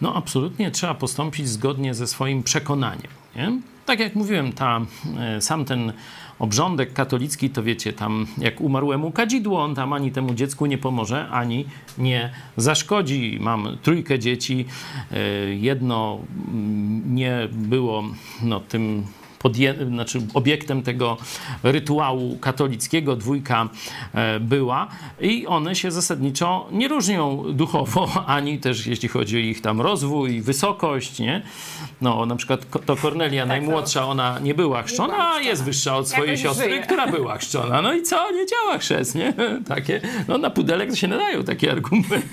No, 0.00 0.14
absolutnie 0.14 0.70
trzeba 0.70 0.94
postąpić 0.94 1.48
zgodnie 1.48 1.94
ze 1.94 2.06
swoim 2.06 2.42
przekonaniem. 2.42 3.10
Nie? 3.36 3.52
Tak 3.86 4.00
jak 4.00 4.14
mówiłem, 4.14 4.52
ta, 4.52 4.80
e, 5.20 5.40
sam 5.40 5.64
ten 5.64 5.92
obrządek 6.38 6.92
katolicki, 6.92 7.50
to 7.50 7.62
wiecie, 7.62 7.92
tam 7.92 8.26
jak 8.38 8.60
umarłemu 8.60 9.10
kadzidło, 9.10 9.64
on 9.64 9.74
tam 9.74 9.92
ani 9.92 10.12
temu 10.12 10.34
dziecku 10.34 10.66
nie 10.66 10.78
pomoże, 10.78 11.28
ani 11.28 11.64
nie 11.98 12.32
zaszkodzi. 12.56 13.38
Mam 13.40 13.78
trójkę 13.82 14.18
dzieci, 14.18 14.66
e, 15.12 15.18
jedno 15.54 16.18
mm, 16.48 17.14
nie 17.14 17.48
było 17.52 18.04
no, 18.42 18.60
tym 18.60 19.06
podję- 19.46 19.88
znaczy 19.88 20.18
obiektem 20.34 20.82
tego 20.82 21.16
rytuału 21.62 22.38
katolickiego, 22.38 23.16
dwójka 23.16 23.68
e, 24.14 24.40
była 24.40 24.88
i 25.20 25.46
one 25.46 25.74
się 25.74 25.90
zasadniczo 25.90 26.68
nie 26.72 26.88
różnią 26.88 27.44
duchowo, 27.52 28.08
ani 28.26 28.58
też 28.58 28.86
jeśli 28.86 29.08
chodzi 29.08 29.36
o 29.36 29.40
ich 29.40 29.60
tam 29.60 29.80
rozwój, 29.80 30.40
wysokość, 30.40 31.18
nie? 31.18 31.42
No 32.00 32.26
na 32.26 32.36
przykład 32.36 32.66
to 32.86 32.96
Kornelia 32.96 33.46
najmłodsza, 33.46 34.06
ona 34.06 34.38
nie 34.38 34.54
była 34.54 34.82
chrzczona, 34.82 35.34
a 35.34 35.40
jest 35.40 35.64
wyższa 35.64 35.96
od 35.96 36.08
swojej 36.08 36.38
siostry, 36.38 36.80
która 36.80 37.06
była 37.06 37.36
chrzczona. 37.42 37.82
No 37.82 37.94
i 37.94 38.02
co? 38.02 38.30
Nie 38.30 38.46
działa 38.46 38.78
chrzest, 38.78 39.14
nie? 39.14 39.32
Takie, 39.68 40.00
no 40.28 40.38
na 40.38 40.50
pudelek 40.50 40.96
się 40.96 41.08
nadają 41.08 41.44
takie 41.44 41.72
argumenty. 41.72 42.30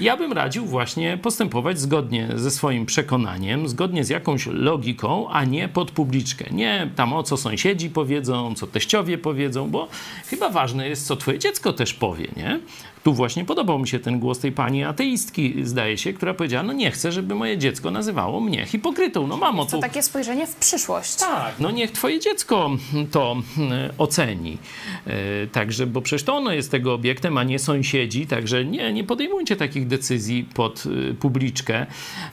Ja 0.00 0.16
bym 0.16 0.32
radził 0.32 0.66
właśnie 0.66 1.18
postępować 1.22 1.80
zgodnie 1.80 2.28
ze 2.34 2.50
swoim 2.50 2.86
przekonaniem, 2.86 3.68
zgodnie 3.68 4.04
z 4.04 4.08
jakąś 4.08 4.46
logiką, 4.46 4.95
a 5.30 5.44
nie 5.44 5.68
pod 5.68 5.90
publiczkę. 5.90 6.44
Nie 6.50 6.90
tam 6.96 7.12
o 7.12 7.22
co 7.22 7.36
sąsiedzi 7.36 7.90
powiedzą, 7.90 8.54
co 8.54 8.66
teściowie 8.66 9.18
powiedzą, 9.18 9.70
bo 9.70 9.88
chyba 10.26 10.50
ważne 10.50 10.88
jest, 10.88 11.06
co 11.06 11.16
twoje 11.16 11.38
dziecko 11.38 11.72
też 11.72 11.94
powie, 11.94 12.28
nie? 12.36 12.60
Tu 13.06 13.14
właśnie 13.14 13.44
podobał 13.44 13.78
mi 13.78 13.88
się 13.88 13.98
ten 13.98 14.18
głos 14.18 14.38
tej 14.38 14.52
pani 14.52 14.84
ateistki, 14.84 15.54
zdaje 15.62 15.98
się, 15.98 16.12
która 16.12 16.34
powiedziała, 16.34 16.62
no 16.62 16.72
nie 16.72 16.90
chcę, 16.90 17.12
żeby 17.12 17.34
moje 17.34 17.58
dziecko 17.58 17.90
nazywało 17.90 18.40
mnie 18.40 18.66
hipokrytą. 18.66 19.26
No 19.26 19.36
mamo, 19.36 19.64
To 19.64 19.70
tu 19.70 19.80
takie 19.80 20.02
spojrzenie 20.02 20.46
w 20.46 20.56
przyszłość. 20.56 21.16
tak, 21.16 21.54
no 21.60 21.70
niech 21.70 21.92
twoje 21.92 22.20
dziecko 22.20 22.70
to 23.10 23.36
mm, 23.58 23.92
oceni. 23.98 24.58
E, 25.06 25.46
Także, 25.46 25.86
bo 25.86 26.02
przecież 26.02 26.22
to 26.22 26.36
ono 26.36 26.52
jest 26.52 26.70
tego 26.70 26.94
obiektem, 26.94 27.38
a 27.38 27.44
nie 27.44 27.58
sąsiedzi, 27.58 28.26
także 28.26 28.64
nie, 28.64 28.92
nie 28.92 29.04
podejmujcie 29.04 29.56
takich 29.56 29.86
decyzji 29.86 30.44
pod 30.54 30.86
y, 30.86 31.14
publiczkę. 31.14 31.86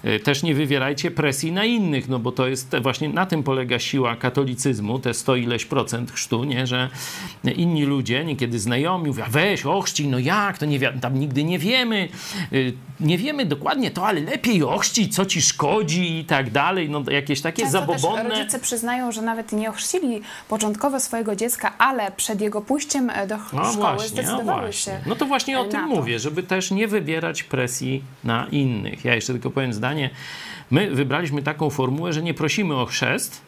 E, 0.04 0.20
Też 0.20 0.44
nie 0.44 0.56
wywierajcie 0.56 1.12
presji 1.12 1.52
na 1.52 1.66
innych, 1.66 2.10
no 2.10 2.20
bo 2.20 2.32
to 2.32 2.48
jest 2.48 2.76
właśnie 2.82 3.10
na 3.10 3.26
tym 3.26 3.44
polega 3.44 3.80
siła 3.80 4.16
katolicyzmu, 4.16 5.00
te 5.00 5.14
100 5.14 5.36
ileś 5.36 5.66
procent 5.66 6.12
chrztu, 6.12 6.44
nie, 6.44 6.68
że 6.68 6.90
inni 7.56 7.84
ludzie, 7.86 8.26
niekiedy 8.26 8.60
znajomi 8.60 9.08
mówią, 9.08 9.24
weź 9.30 9.66
ochrzcij, 9.66 10.08
no 10.08 10.20
jak, 10.20 10.62
to 10.63 10.67
nie 10.67 10.80
wi- 10.80 10.99
tam 11.02 11.19
nigdy 11.19 11.43
nie 11.43 11.60
wiemy, 11.60 12.08
y, 12.54 12.73
nie 12.99 13.17
wiemy 13.17 13.45
dokładnie 13.45 13.91
to, 13.91 14.08
ale 14.08 14.21
lepiej 14.21 14.63
ochrzcić, 14.63 15.15
co 15.15 15.26
ci 15.26 15.41
szkodzi 15.41 16.19
i 16.19 16.26
tak 16.26 16.49
dalej, 16.52 16.89
no 16.89 17.04
jakieś 17.12 17.41
takie 17.41 17.62
Często 17.63 17.80
zabobonne... 17.80 18.30
też 18.30 18.39
rodzice 18.39 18.60
przyznają, 18.60 19.12
że 19.12 19.21
nawet 19.21 19.52
nie 19.52 19.69
ochrzcili 19.69 20.21
początkowo 20.49 20.99
swojego 20.99 21.36
dziecka, 21.36 21.73
ale 21.78 22.12
przed 22.12 22.41
jego 22.41 22.62
pójściem 22.62 23.10
e, 23.10 23.28
do 23.28 23.38
ch- 23.38 23.54
No 23.54 23.63
szkoły 23.65 23.73
właśnie, 23.78 24.04
no 24.04 24.08
zdecydowały 24.08 24.62
właśnie. 24.62 24.93
się. 24.93 24.99
No 25.06 25.15
to 25.15 25.26
właśnie 25.26 25.60
o 25.60 25.63
tym 25.65 25.82
to. 25.82 25.88
mówię, 25.88 26.19
żeby 26.19 26.43
też 26.43 26.71
nie 26.71 26.88
wybierać 26.88 27.43
presji 27.43 28.04
na 28.23 28.47
innych. 28.52 29.06
Ja 29.06 29.15
jeszcze 29.15 29.34
tylko 29.34 29.49
powiem 29.52 29.73
zdanie. 29.73 30.10
My 30.71 30.91
wybraliśmy 30.91 31.41
taką 31.43 31.69
formułę, 31.69 32.13
że 32.13 32.21
nie 32.21 32.34
prosimy 32.34 32.76
o 32.76 32.86
chrzest, 32.86 33.41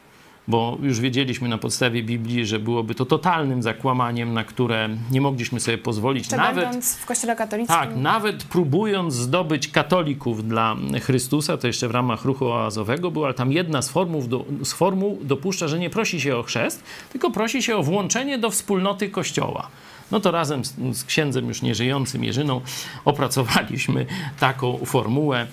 bo 0.48 0.78
już 0.82 1.00
wiedzieliśmy 1.00 1.50
na 1.50 1.58
podstawie 1.58 2.04
Biblii, 2.04 2.46
że 2.46 2.60
byłoby 2.60 2.96
to 2.96 3.06
totalnym 3.06 3.64
zakłamaniem, 3.64 4.34
na 4.34 4.44
które 4.44 4.90
nie 5.12 5.22
mogliśmy 5.22 5.60
sobie 5.60 5.78
pozwolić. 5.78 6.28
Czy 6.28 6.38
Nawet 6.38 6.64
będąc 6.64 6.96
w 6.96 7.06
kościele 7.06 7.36
katolickim, 7.36 7.76
tak, 7.76 7.96
nawet 7.96 8.44
próbując 8.44 9.14
zdobyć 9.14 9.68
katolików 9.68 10.48
dla 10.48 10.76
Chrystusa, 11.02 11.58
to 11.58 11.68
jeszcze 11.68 11.88
w 11.88 11.92
ramach 11.92 12.26
ruchu 12.26 12.48
oazowego 12.48 13.12
było, 13.12 13.26
ale 13.26 13.34
tam 13.34 13.52
jedna 13.52 13.82
z, 13.82 13.90
formów 13.90 14.30
do, 14.30 14.46
z 14.64 14.74
formuł 14.74 15.20
dopuszcza, 15.22 15.68
że 15.68 15.80
nie 15.80 15.90
prosi 15.90 16.22
się 16.22 16.38
o 16.38 16.44
chrzest, 16.44 16.84
tylko 17.12 17.32
prosi 17.32 17.64
się 17.64 17.76
o 17.76 17.84
włączenie 17.84 18.38
do 18.38 18.50
wspólnoty 18.50 19.10
Kościoła. 19.10 19.68
No 20.12 20.20
to 20.20 20.32
razem 20.32 20.66
z, 20.66 20.74
z 20.94 21.04
księdzem 21.04 21.48
już 21.48 21.62
nieżyjącym 21.62 22.24
Jerzyną 22.24 22.62
opracowaliśmy 23.06 24.06
taką 24.40 24.78
formułę, 24.86 25.48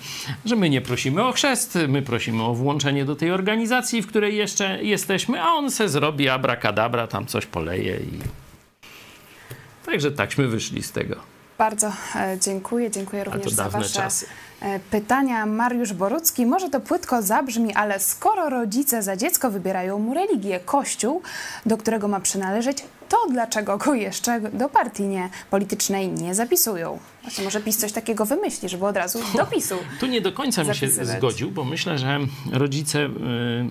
że 0.45 0.55
my 0.55 0.69
nie 0.69 0.81
prosimy 0.81 1.23
o 1.23 1.31
chrzest, 1.31 1.77
my 1.87 2.01
prosimy 2.01 2.43
o 2.43 2.53
włączenie 2.53 3.05
do 3.05 3.15
tej 3.15 3.31
organizacji, 3.31 4.01
w 4.01 4.07
której 4.07 4.37
jeszcze 4.37 4.83
jesteśmy, 4.83 5.41
a 5.41 5.47
on 5.47 5.71
se 5.71 5.89
zrobi 5.89 6.29
abracadabra, 6.29 7.07
tam 7.07 7.25
coś 7.25 7.45
poleje 7.45 7.95
i... 7.95 8.19
Także 9.85 10.11
takśmy 10.11 10.47
wyszli 10.47 10.83
z 10.83 10.91
tego. 10.91 11.15
Bardzo 11.57 11.91
e, 12.15 12.37
dziękuję. 12.41 12.91
Dziękuję 12.91 13.23
również 13.23 13.53
za 13.53 13.69
Wasze 13.69 13.89
czasy. 13.89 14.25
E, 14.63 14.79
pytania. 14.79 15.45
Mariusz 15.45 15.93
Borucki, 15.93 16.45
może 16.45 16.69
to 16.69 16.79
płytko 16.79 17.21
zabrzmi, 17.21 17.73
ale 17.73 17.99
skoro 17.99 18.49
rodzice 18.49 19.03
za 19.03 19.17
dziecko 19.17 19.51
wybierają 19.51 19.99
mu 19.99 20.13
religię, 20.13 20.59
kościół, 20.59 21.21
do 21.65 21.77
którego 21.77 22.07
ma 22.07 22.19
przynależeć, 22.19 22.83
to 23.13 23.17
dlaczego 23.31 23.77
go 23.77 23.93
jeszcze 23.93 24.41
do 24.41 24.69
partii 24.69 25.03
nie, 25.03 25.29
politycznej 25.49 26.09
nie 26.09 26.35
zapisują? 26.35 26.99
Właśnie 27.21 27.43
może 27.43 27.61
PiS 27.61 27.77
coś 27.77 27.91
takiego 27.91 28.25
wymyśli, 28.25 28.69
żeby 28.69 28.85
od 28.85 28.97
razu 28.97 29.19
do 29.37 29.45
PiSu. 29.45 29.75
Tu 29.99 30.05
nie 30.05 30.21
do 30.21 30.31
końca 30.31 30.63
bym 30.63 30.73
się 30.73 30.89
zgodził, 30.89 31.51
bo 31.51 31.63
myślę, 31.63 31.97
że 31.97 32.19
rodzice 32.51 32.99
y, 32.99 33.09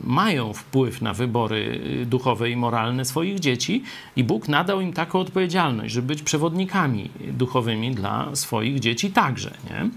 mają 0.04 0.52
wpływ 0.52 1.02
na 1.02 1.14
wybory 1.14 1.80
y, 2.02 2.06
duchowe 2.06 2.50
i 2.50 2.56
moralne 2.56 3.04
swoich 3.04 3.40
dzieci 3.40 3.84
i 4.16 4.24
Bóg 4.24 4.48
nadał 4.48 4.80
im 4.80 4.92
taką 4.92 5.20
odpowiedzialność, 5.20 5.94
żeby 5.94 6.06
być 6.06 6.22
przewodnikami 6.22 7.10
duchowymi 7.20 7.94
dla 7.94 8.28
swoich 8.34 8.80
dzieci 8.80 9.10
także. 9.10 9.50
Nie? 9.70 9.90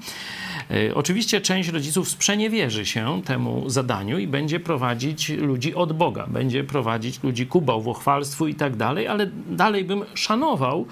Y, 0.71 0.95
Oczywiście 0.95 1.41
część 1.41 1.69
rodziców 1.69 2.09
sprzeniewierzy 2.09 2.85
się 2.85 3.21
temu 3.25 3.69
zadaniu 3.69 4.19
i 4.19 4.27
będzie 4.27 4.59
prowadzić 4.59 5.29
ludzi 5.29 5.75
od 5.75 5.93
Boga, 5.93 6.27
będzie 6.27 6.63
prowadzić 6.63 7.23
ludzi 7.23 7.47
ku 7.47 7.61
bałwochwalstwu 7.61 8.47
i 8.47 8.55
tak 8.55 8.75
dalej, 8.75 9.07
ale 9.07 9.29
dalej 9.49 9.83
bym 9.83 10.03
szanował 10.13 10.85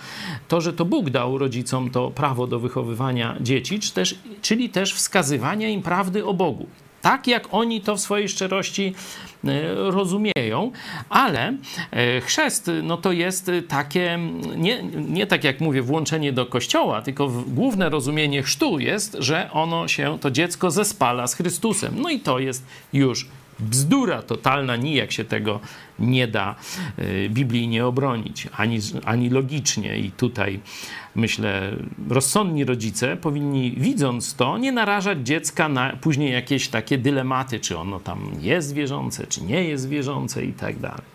to, 0.48 0.62
że 0.62 0.74
to 0.74 0.86
Bóg 0.86 1.10
dał 1.10 1.38
rodzicom 1.38 1.90
to 1.90 2.12
prawo 2.12 2.48
do 2.48 2.60
wychowywania 2.60 3.36
dzieci, 3.42 3.80
czy 3.80 3.94
też, 3.94 4.16
czyli 4.42 4.70
też 4.70 4.94
wskazywania 4.94 5.70
im 5.70 5.82
prawdy 5.82 6.26
o 6.26 6.34
Bogu. 6.34 6.68
Tak 7.04 7.28
jak 7.28 7.48
oni 7.52 7.82
to 7.82 7.96
w 7.96 8.00
swojej 8.00 8.30
szczerości 8.30 8.96
e, 9.46 9.50
rozumieją, 9.76 10.72
ale 11.10 11.54
e, 11.92 12.22
chrzest 12.22 12.72
no 12.84 12.98
to 12.98 13.12
jest 13.12 13.52
takie, 13.68 14.20
nie, 14.56 14.84
nie 15.08 15.28
tak 15.28 15.44
jak 15.44 15.62
mówię, 15.62 15.82
włączenie 15.82 16.34
do 16.34 16.46
kościoła, 16.46 17.02
tylko 17.02 17.28
główne 17.48 17.90
rozumienie 17.90 18.44
chrztu 18.44 18.80
jest, 18.80 19.18
że 19.20 19.50
ono 19.52 19.88
się, 19.88 20.20
to 20.20 20.32
dziecko 20.32 20.72
zespala 20.72 21.28
z 21.28 21.36
Chrystusem. 21.36 22.02
No 22.02 22.10
i 22.10 22.20
to 22.20 22.40
jest 22.40 22.66
już 22.94 23.28
bzdura 23.64 24.22
totalna, 24.22 24.76
nijak 24.76 25.12
się 25.12 25.24
tego 25.24 25.60
nie 26.00 26.28
da 26.28 26.56
y, 27.00 27.30
biblijnie 27.30 27.86
obronić, 27.86 28.48
ani, 28.58 28.80
ani 29.06 29.30
logicznie. 29.30 29.98
I 29.98 30.12
tutaj 30.12 30.60
myślę, 31.16 31.76
rozsądni 32.10 32.66
rodzice 32.66 33.18
powinni, 33.18 33.76
widząc 33.78 34.36
to, 34.36 34.58
nie 34.58 34.72
narażać 34.72 35.20
dziecka 35.24 35.70
na 35.70 35.96
później 36.02 36.34
jakieś 36.34 36.68
takie 36.68 36.98
dylematy, 36.98 37.60
czy 37.60 37.78
ono 37.78 38.00
tam 38.00 38.32
jest 38.40 38.74
wierzące, 38.74 39.28
czy 39.28 39.44
nie 39.44 39.64
jest 39.64 39.90
wierzące 39.90 40.46
i 40.46 40.54
tak 40.54 40.80
dalej. 40.80 41.14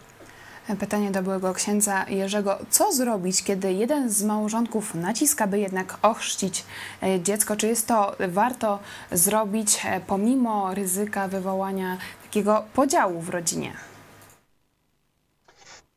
Pytanie 0.77 1.11
do 1.11 1.23
byłego 1.23 1.55
księdza 1.55 2.05
Jerzego. 2.09 2.59
Co 2.71 2.93
zrobić, 2.93 3.43
kiedy 3.43 3.73
jeden 3.73 4.11
z 4.11 4.23
małżonków 4.23 4.95
naciska, 4.95 5.47
by 5.47 5.59
jednak 5.59 5.99
ochrzcić 6.03 6.65
e, 7.03 7.21
dziecko? 7.21 7.57
Czy 7.57 7.67
jest 7.67 7.87
to 7.87 8.17
warto 8.29 8.79
zrobić 9.13 9.81
e, 9.85 10.01
pomimo 10.01 10.75
ryzyka 10.75 11.29
wywołania 11.29 11.99
takiego 12.29 12.65
podziału 12.75 13.21
w 13.21 13.29
rodzinie? 13.29 13.73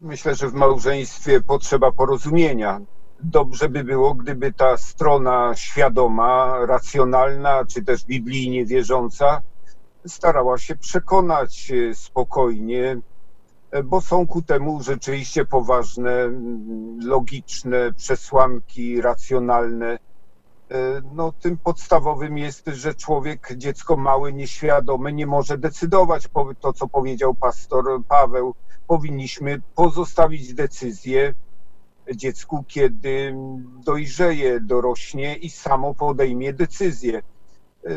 Myślę, 0.02 0.36
że 0.36 0.48
w 0.48 0.54
małżeństwie 0.54 1.42
potrzeba 1.42 1.92
porozumienia. 1.92 2.82
Dobrze 3.20 3.70
by 3.70 3.84
było, 3.84 4.14
gdyby 4.14 4.54
ta 4.54 4.78
strona 4.78 5.56
świadoma, 5.56 6.66
racjonalna, 6.66 7.66
czy 7.66 7.84
też 7.84 8.06
biblijnie 8.06 8.66
wierząca 8.66 9.42
starała 10.08 10.58
się 10.58 10.76
przekonać 10.76 11.72
e, 11.72 11.96
spokojnie, 11.96 12.98
e, 13.72 13.84
bo 13.84 14.02
są 14.02 14.28
ku 14.28 14.42
temu 14.42 14.84
rzeczywiście 14.84 15.46
poważne, 15.46 16.14
logiczne 17.06 17.94
przesłanki, 17.94 19.02
racjonalne. 19.02 20.00
E, 20.72 21.02
No, 21.14 21.32
tym 21.32 21.58
podstawowym 21.58 22.38
jest, 22.38 22.68
że 22.68 22.96
człowiek, 22.96 23.50
dziecko 23.58 23.98
małe, 23.98 24.34
nieświadome, 24.34 25.14
nie 25.14 25.28
może 25.28 25.58
decydować. 25.58 26.28
To, 26.60 26.74
co 26.74 26.88
powiedział 26.88 27.34
pastor 27.36 27.86
Paweł, 28.08 28.56
powinniśmy 28.88 29.62
pozostawić 29.76 30.54
decyzję 30.54 31.34
dziecku, 32.16 32.64
kiedy 32.68 33.36
dojrzeje, 33.86 34.60
dorośnie 34.60 35.36
i 35.36 35.50
samo 35.50 35.94
podejmie 35.96 36.54
decyzję. 36.54 37.22
E, 37.86 37.90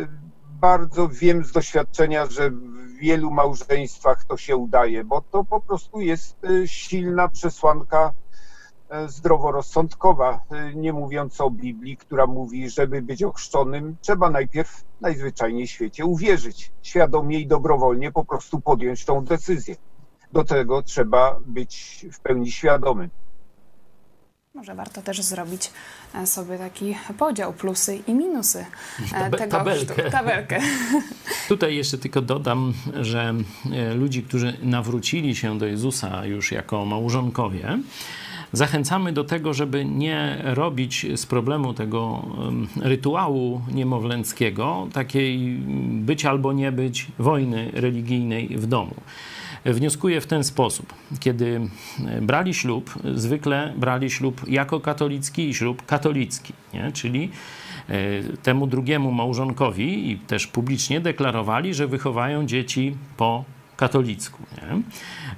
Bardzo 0.61 1.09
wiem 1.09 1.45
z 1.45 1.53
doświadczenia, 1.53 2.27
że 2.27 2.51
w 2.51 2.97
wielu 3.01 3.31
małżeństwach 3.31 4.25
to 4.25 4.37
się 4.37 4.57
udaje, 4.57 5.05
bo 5.05 5.21
to 5.21 5.45
po 5.45 5.61
prostu 5.61 6.01
jest 6.01 6.37
e, 6.45 6.69
silna 6.69 7.29
przesłanka 7.29 8.13
zdroworozsądkowa, 9.07 10.41
e, 10.51 10.75
nie 10.75 10.93
mówiąc 10.93 11.41
o 11.41 11.51
Biblii, 11.51 11.97
która 11.97 12.27
mówi, 12.27 12.71
żeby 12.71 13.03
być 13.03 13.23
ochrzczonym, 13.23 13.97
trzeba 14.01 14.31
najpierw 14.31 14.85
najzwyczajniej 15.01 15.67
w 15.67 15.71
świecie 15.71 16.05
uwierzyć, 16.05 16.73
świadomie 16.83 17.41
i 17.41 17.47
dobrowolnie 17.47 18.13
po 18.13 18.25
prostu 18.25 18.61
podjąć 18.61 19.05
tą 19.05 19.25
decyzję. 19.25 19.77
Do 20.33 20.45
tego 20.45 20.83
trzeba 20.83 21.41
być 21.47 22.07
w 22.13 22.21
pełni 22.21 22.53
świadomym. 22.53 23.11
Może 24.55 24.75
warto 24.75 25.03
też 25.03 25.23
zrobić 25.23 25.71
e, 26.15 26.27
sobie 26.27 26.59
taki 26.59 26.97
podział, 27.19 27.53
plusy 27.53 27.99
i 28.07 28.15
minusy 28.15 28.67
e, 29.13 29.31
Tabe- 29.31 29.39
tego 29.39 29.51
tabelkę. 29.51 30.11
Tabelkę. 30.11 30.61
Tutaj 31.49 31.77
jeszcze 31.77 31.99
tylko 31.99 32.21
dodam, 32.23 32.75
że 33.01 33.35
e, 33.73 33.95
ludzi, 33.95 34.23
którzy 34.23 34.57
nawrócili 34.63 35.37
się 35.37 35.59
do 35.59 35.67
Jezusa 35.67 36.27
już 36.27 36.53
jako 36.53 36.85
małżonkowie, 36.85 37.79
zachęcamy 38.57 39.13
do 39.13 39.25
tego, 39.25 39.55
żeby 39.55 39.85
nie 39.85 40.39
robić 40.45 41.07
z 41.17 41.27
problemu 41.27 41.75
tego 41.75 42.23
rytuału 42.81 43.61
niemowlęckiego 43.75 44.89
takiej 44.93 45.59
być 45.91 46.25
albo 46.25 46.53
nie 46.53 46.73
być 46.73 47.07
wojny 47.19 47.71
religijnej 47.73 48.49
w 48.49 48.67
domu. 48.67 48.95
Wnioskuję 49.65 50.21
w 50.21 50.27
ten 50.27 50.45
sposób. 50.45 50.95
Kiedy 51.21 51.61
brali 52.23 52.55
ślub, 52.55 52.95
zwykle 53.15 53.73
brali 53.77 54.11
ślub 54.11 54.49
jako 54.49 54.81
katolicki 54.81 55.49
i 55.49 55.55
ślub 55.55 55.87
katolicki, 55.87 56.53
nie? 56.75 56.93
czyli 56.93 57.31
e, 57.89 58.23
temu 58.43 58.67
drugiemu 58.67 59.13
małżonkowi 59.13 60.11
i 60.11 60.19
też 60.19 60.47
publicznie 60.47 61.01
deklarowali, 61.01 61.75
że 61.75 61.87
wychowają 61.87 62.47
dzieci 62.47 62.97
po 63.17 63.45
katolicku. 63.85 64.43
Nie? 64.57 64.83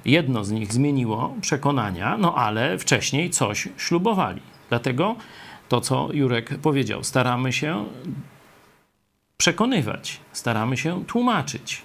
Jedno 0.05 0.43
z 0.43 0.51
nich 0.51 0.73
zmieniło 0.73 1.35
przekonania, 1.41 2.17
no 2.17 2.35
ale 2.35 2.77
wcześniej 2.77 3.29
coś 3.29 3.67
ślubowali. 3.77 4.41
Dlatego 4.69 5.15
to, 5.69 5.81
co 5.81 6.09
Jurek 6.13 6.57
powiedział, 6.57 7.03
staramy 7.03 7.53
się 7.53 7.85
przekonywać, 9.37 10.19
staramy 10.31 10.77
się 10.77 11.05
tłumaczyć 11.05 11.81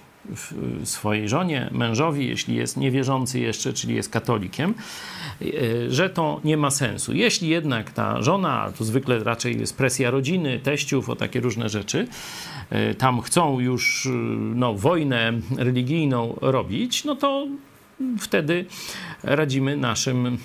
swojej 0.83 1.29
żonie, 1.29 1.69
mężowi, 1.71 2.27
jeśli 2.27 2.55
jest 2.55 2.77
niewierzący 2.77 3.39
jeszcze, 3.39 3.73
czyli 3.73 3.95
jest 3.95 4.09
katolikiem, 4.09 4.73
e, 5.41 5.45
że 5.91 6.09
to 6.09 6.41
nie 6.43 6.57
ma 6.57 6.71
sensu. 6.71 7.13
Jeśli 7.13 7.49
jednak 7.49 7.91
ta 7.91 8.21
żona, 8.21 8.71
to 8.77 8.83
zwykle 8.83 9.23
raczej 9.23 9.59
jest 9.59 9.77
presja 9.77 10.11
rodziny, 10.11 10.59
teściów 10.59 11.09
o 11.09 11.15
takie 11.15 11.39
różne 11.39 11.69
rzeczy, 11.69 12.07
e, 12.69 12.95
tam 12.95 13.21
chcą 13.21 13.59
już 13.59 14.09
no, 14.55 14.73
wojnę 14.73 15.33
religijną 15.57 16.37
robić, 16.41 17.03
no 17.03 17.15
to 17.15 17.47
wtedy 18.19 18.65
radzimy 19.23 19.77
naszym 19.77 20.37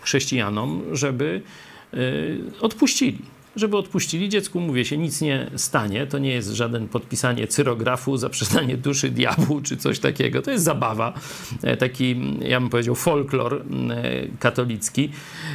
chrześcijanom, 0.00 0.82
żeby 0.92 1.42
odpuścili. 2.60 3.18
Żeby 3.60 3.76
odpuścili 3.76 4.28
dziecku, 4.28 4.60
mówię 4.60 4.84
się, 4.84 4.98
nic 4.98 5.20
nie 5.20 5.50
stanie. 5.56 6.06
To 6.06 6.18
nie 6.18 6.30
jest 6.30 6.48
żaden 6.48 6.88
podpisanie 6.88 7.46
cyrografu, 7.46 8.16
zaprzestanie 8.16 8.76
duszy 8.76 9.10
diabłu 9.10 9.60
czy 9.60 9.76
coś 9.76 9.98
takiego. 9.98 10.42
To 10.42 10.50
jest 10.50 10.64
zabawa, 10.64 11.12
e, 11.62 11.76
taki, 11.76 12.16
ja 12.48 12.60
bym 12.60 12.70
powiedział, 12.70 12.94
folklor 12.94 13.54
e, 13.54 13.62
katolicki. 14.38 15.10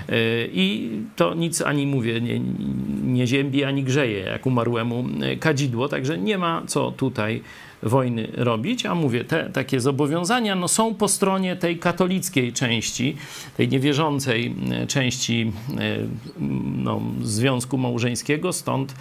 E, 0.09 0.13
I 0.53 0.89
to 1.15 1.33
nic 1.33 1.61
ani 1.61 1.87
mówię, 1.87 2.21
nie, 2.21 2.41
nie 3.03 3.27
ziębi, 3.27 3.63
ani 3.63 3.83
grzeje, 3.83 4.19
jak 4.19 4.45
umarłemu 4.45 5.05
kadzidło. 5.39 5.87
Także 5.87 6.17
nie 6.17 6.37
ma 6.37 6.63
co 6.67 6.91
tutaj 6.91 7.41
wojny 7.85 8.27
robić, 8.33 8.85
a 8.85 8.95
mówię, 8.95 9.23
te 9.23 9.49
takie 9.49 9.79
zobowiązania 9.79 10.55
no, 10.55 10.67
są 10.67 10.95
po 10.95 11.07
stronie 11.07 11.55
tej 11.55 11.79
katolickiej 11.79 12.53
części, 12.53 13.15
tej 13.57 13.69
niewierzącej 13.69 14.55
e, 14.71 14.87
części 14.87 15.51
e, 15.69 15.97
no, 16.77 17.01
związku 17.21 17.77
małżeńskiego, 17.77 18.53
stąd 18.53 18.95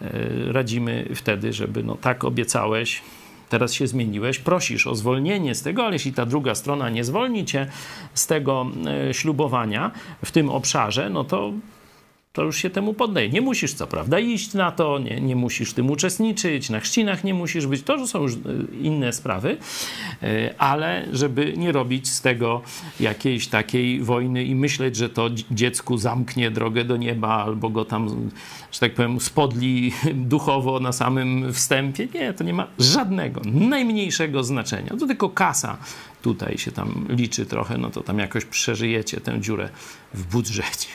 e, 0.00 0.12
radzimy 0.52 1.08
wtedy, 1.14 1.52
żeby 1.52 1.82
no 1.82 1.96
tak 1.96 2.24
obiecałeś, 2.24 3.02
teraz 3.48 3.72
się 3.72 3.86
zmieniłeś, 3.86 4.38
prosisz 4.38 4.86
o 4.86 4.94
zwolnienie 4.94 5.54
z 5.54 5.62
tego, 5.62 5.84
ale 5.84 5.92
jeśli 5.92 6.12
ta 6.12 6.26
druga 6.26 6.54
strona 6.54 6.90
nie 6.90 7.04
zwolni 7.04 7.44
cię 7.44 7.66
z 8.14 8.26
tego 8.26 8.66
ślubowania 9.12 9.90
w 10.24 10.30
tym 10.30 10.48
obszarze, 10.48 11.10
no 11.10 11.24
to 11.24 11.52
to 12.32 12.42
już 12.42 12.56
się 12.56 12.70
temu 12.70 12.94
poddaje. 12.94 13.28
Nie 13.28 13.40
musisz 13.40 13.74
co 13.74 13.86
prawda 13.86 14.18
iść 14.18 14.54
na 14.54 14.72
to, 14.72 14.98
nie, 14.98 15.20
nie 15.20 15.36
musisz 15.36 15.72
tym 15.72 15.90
uczestniczyć, 15.90 16.70
na 16.70 16.80
chrzcinach 16.80 17.24
nie 17.24 17.34
musisz 17.34 17.66
być, 17.66 17.82
to 17.82 18.06
są 18.06 18.22
już 18.22 18.32
e, 18.32 18.38
inne 18.80 19.12
sprawy, 19.12 19.56
e, 20.22 20.54
ale 20.58 21.06
żeby 21.12 21.54
nie 21.56 21.72
robić 21.72 22.08
z 22.08 22.20
tego 22.20 22.62
jakiejś 23.00 23.48
takiej 23.48 24.02
wojny 24.02 24.44
i 24.44 24.54
myśleć, 24.54 24.96
że 24.96 25.08
to 25.08 25.30
dzi- 25.30 25.44
dziecku 25.50 25.98
zamknie 25.98 26.50
drogę 26.50 26.84
do 26.84 26.96
nieba 26.96 27.28
albo 27.28 27.70
go 27.70 27.84
tam, 27.84 28.30
że 28.72 28.80
tak 28.80 28.94
powiem, 28.94 29.20
spodli 29.20 29.92
duchowo 30.14 30.80
na 30.80 30.92
samym 30.92 31.52
wstępie. 31.52 32.08
Nie, 32.14 32.32
to 32.32 32.44
nie 32.44 32.54
ma 32.54 32.66
żadnego, 32.78 33.40
najmniejszego 33.44 34.44
znaczenia. 34.44 34.90
To 34.98 35.06
tylko 35.06 35.28
kasa 35.28 35.78
tutaj 36.22 36.58
się 36.58 36.72
tam 36.72 37.06
liczy 37.08 37.46
trochę, 37.46 37.78
no 37.78 37.90
to 37.90 38.00
tam 38.02 38.18
jakoś 38.18 38.44
przeżyjecie 38.44 39.20
tę 39.20 39.40
dziurę 39.40 39.68
w 40.14 40.26
budżecie. 40.26 40.88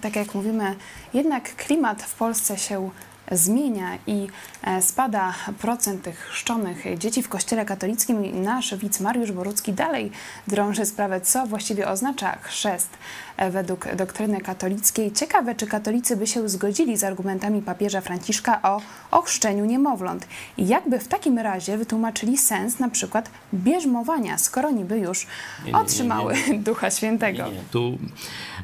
Tak 0.00 0.16
jak 0.16 0.34
mówimy, 0.34 0.76
jednak 1.14 1.56
klimat 1.56 2.02
w 2.02 2.14
Polsce 2.14 2.58
się 2.58 2.90
zmienia 3.30 3.98
i 4.06 4.28
e, 4.62 4.82
spada 4.82 5.34
procent 5.58 6.02
tych 6.02 6.18
chrzczonych 6.18 6.98
dzieci 6.98 7.22
w 7.22 7.28
kościele 7.28 7.64
katolickim 7.64 8.24
i 8.24 8.32
nasz 8.32 8.74
widz 8.74 9.00
Mariusz 9.00 9.32
Borucki 9.32 9.72
dalej 9.72 10.10
drąży 10.48 10.86
sprawę, 10.86 11.20
co 11.20 11.46
właściwie 11.46 11.88
oznacza 11.88 12.38
chrzest 12.42 12.88
e, 13.36 13.50
według 13.50 13.94
doktryny 13.94 14.40
katolickiej. 14.40 15.12
Ciekawe, 15.12 15.54
czy 15.54 15.66
katolicy 15.66 16.16
by 16.16 16.26
się 16.26 16.48
zgodzili 16.48 16.96
z 16.96 17.04
argumentami 17.04 17.62
papieża 17.62 18.00
Franciszka 18.00 18.62
o 18.62 18.80
ochrzczeniu 19.10 19.64
niemowląt 19.64 20.26
i 20.56 20.68
jakby 20.68 20.98
w 20.98 21.08
takim 21.08 21.38
razie 21.38 21.78
wytłumaczyli 21.78 22.38
sens 22.38 22.78
na 22.78 22.88
przykład 22.88 23.30
bierzmowania, 23.54 24.38
skoro 24.38 24.70
niby 24.70 24.98
już 24.98 25.26
Nie, 25.26 25.66
nie, 25.66 25.72
nie, 25.72 25.78
otrzymały 25.78 26.34
Ducha 26.58 26.90
Świętego. 26.90 27.44
Nie, 27.44 27.52
nie. 27.52 27.60
Tu 27.70 27.98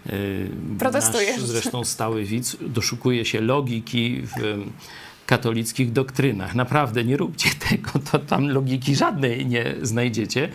yy, 0.07 0.51
Protestujesz. 0.79 1.37
nasz 1.37 1.47
zresztą 1.47 1.85
stały 1.85 2.25
widz 2.25 2.57
doszukuje 2.61 3.25
się 3.25 3.41
logiki 3.41 4.23
w 4.37 4.56
katolickich 5.27 5.93
doktrynach. 5.93 6.55
Naprawdę 6.55 7.05
nie 7.05 7.17
róbcie 7.17 7.51
tego, 7.69 7.91
to 8.13 8.19
tam 8.19 8.49
logiki 8.49 8.97
żadnej 8.97 9.47
nie 9.47 9.75
znajdziecie. 9.83 10.49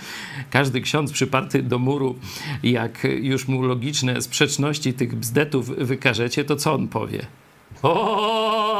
Każdy 0.49 0.81
ksiądz 0.81 1.11
przyparty 1.11 1.63
do 1.63 1.79
muru, 1.79 2.15
jak 2.63 3.07
już 3.19 3.47
mu 3.47 3.61
logiczne 3.61 4.21
sprzeczności 4.21 4.93
tych 4.93 5.15
bzdetów 5.15 5.67
wykażecie, 5.67 6.45
to 6.45 6.55
co 6.55 6.73
on 6.73 6.87
powie? 6.87 7.25
O, 7.83 8.70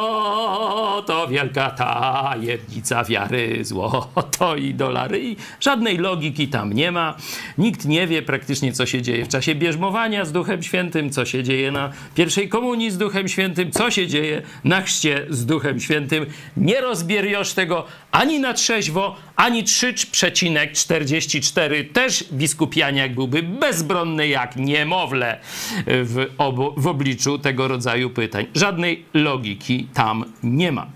to 1.02 1.28
wielka 1.28 1.72
tajemnica 1.72 3.04
wiary, 3.04 3.66
złoto 3.66 4.56
i 4.56 4.74
dolary. 4.74 5.20
I 5.20 5.36
żadnej 5.60 5.98
logiki 5.98 6.48
tam 6.48 6.74
nie 6.74 6.92
ma. 6.92 7.16
Nikt 7.58 7.86
nie 7.86 8.08
wie 8.08 8.22
praktycznie, 8.22 8.74
co 8.74 8.86
się 8.86 9.02
dzieje 9.02 9.26
w 9.26 9.28
czasie 9.28 9.56
bierzmowania 9.56 10.26
z 10.26 10.32
Duchem 10.32 10.64
Świętym, 10.64 11.10
co 11.10 11.26
się 11.26 11.44
dzieje 11.44 11.72
na 11.72 11.92
pierwszej 12.16 12.50
komunii 12.50 12.92
z 12.92 12.98
Duchem 12.98 13.28
Świętym, 13.28 13.72
co 13.72 13.92
się 13.92 14.08
dzieje 14.08 14.42
na 14.64 14.82
chrzcie 14.82 15.26
z 15.30 15.46
Duchem 15.46 15.80
Świętym. 15.80 16.26
Nie 16.58 16.82
rozbieriosz 16.82 17.54
tego 17.54 17.86
ani 18.12 18.40
na 18.40 18.54
trzeźwo, 18.54 19.16
ani 19.36 19.64
3,44. 19.64 21.94
Też 21.94 22.26
biskupianiak 22.34 23.14
byłby 23.14 23.44
bezbronny 23.44 24.28
jak 24.28 24.56
niemowlę 24.56 25.40
w, 25.88 26.26
obu, 26.38 26.74
w 26.78 26.88
obliczu 26.88 27.40
tego 27.40 27.68
rodzaju 27.68 28.10
pytań. 28.10 28.46
Żadnej 28.56 29.06
logiki 29.14 29.88
tam 29.94 30.26
nie 30.44 30.72
ma. 30.72 30.91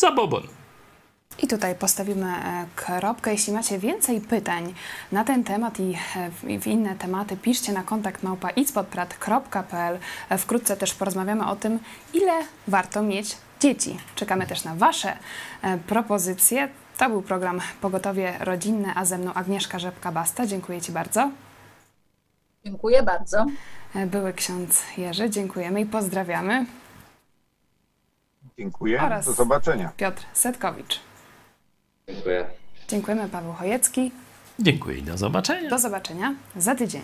Zabobon. 0.00 0.42
I 1.42 1.46
tutaj 1.48 1.74
postawimy 1.74 2.26
e, 2.26 2.66
kropkę. 2.76 3.32
Jeśli 3.32 3.52
macie 3.52 3.78
więcej 3.78 4.20
pytań 4.20 4.74
na 5.12 5.24
ten 5.24 5.44
temat 5.44 5.80
i 5.80 5.98
e, 6.16 6.30
w- 6.60 6.66
inne 6.66 6.94
tematy, 6.96 7.36
piszcie 7.36 7.72
na 7.72 7.82
kontakt 7.82 8.22
małpa. 8.22 8.48
E, 10.30 10.38
Wkrótce 10.38 10.76
też 10.76 10.94
porozmawiamy 10.94 11.46
o 11.46 11.56
tym, 11.56 11.78
ile 12.14 12.32
warto 12.68 13.02
mieć 13.02 13.36
dzieci. 13.60 13.96
Czekamy 14.14 14.46
też 14.46 14.64
na 14.64 14.74
Wasze 14.74 15.16
propozycje. 15.86 16.68
To 16.98 17.08
był 17.10 17.22
program 17.22 17.60
Pogotowie 17.80 18.34
Rodzinne, 18.40 18.92
a 18.94 19.04
ze 19.04 19.18
mną 19.18 19.34
Agnieszka 19.34 19.78
Rzepka-Basta. 19.78 20.46
Dziękuję 20.46 20.80
Ci 20.80 20.92
bardzo. 20.92 21.30
Dziękuję 22.64 23.02
bardzo. 23.02 23.46
Były 24.06 24.32
ksiądz 24.32 24.82
Jerzy, 24.96 25.30
dziękujemy 25.30 25.80
i 25.80 25.86
pozdrawiamy. 25.86 26.66
Dziękuję. 28.64 29.02
Oraz- 29.02 29.26
Do 29.26 29.32
zobaczenia. 29.32 29.92
Piotr 29.96 30.22
Setkowicz. 30.32 31.00
Dziękuję. 32.08 32.46
Dziękujemy 32.88 33.28
Paweł 33.28 33.52
Chojecki. 33.52 34.12
Dziękuję 34.58 34.98
i 34.98 35.02
do 35.02 35.18
zobaczenia. 35.18 35.70
Do 35.70 35.78
zobaczenia 35.78 36.34
za 36.56 36.74
tydzień. 36.74 37.02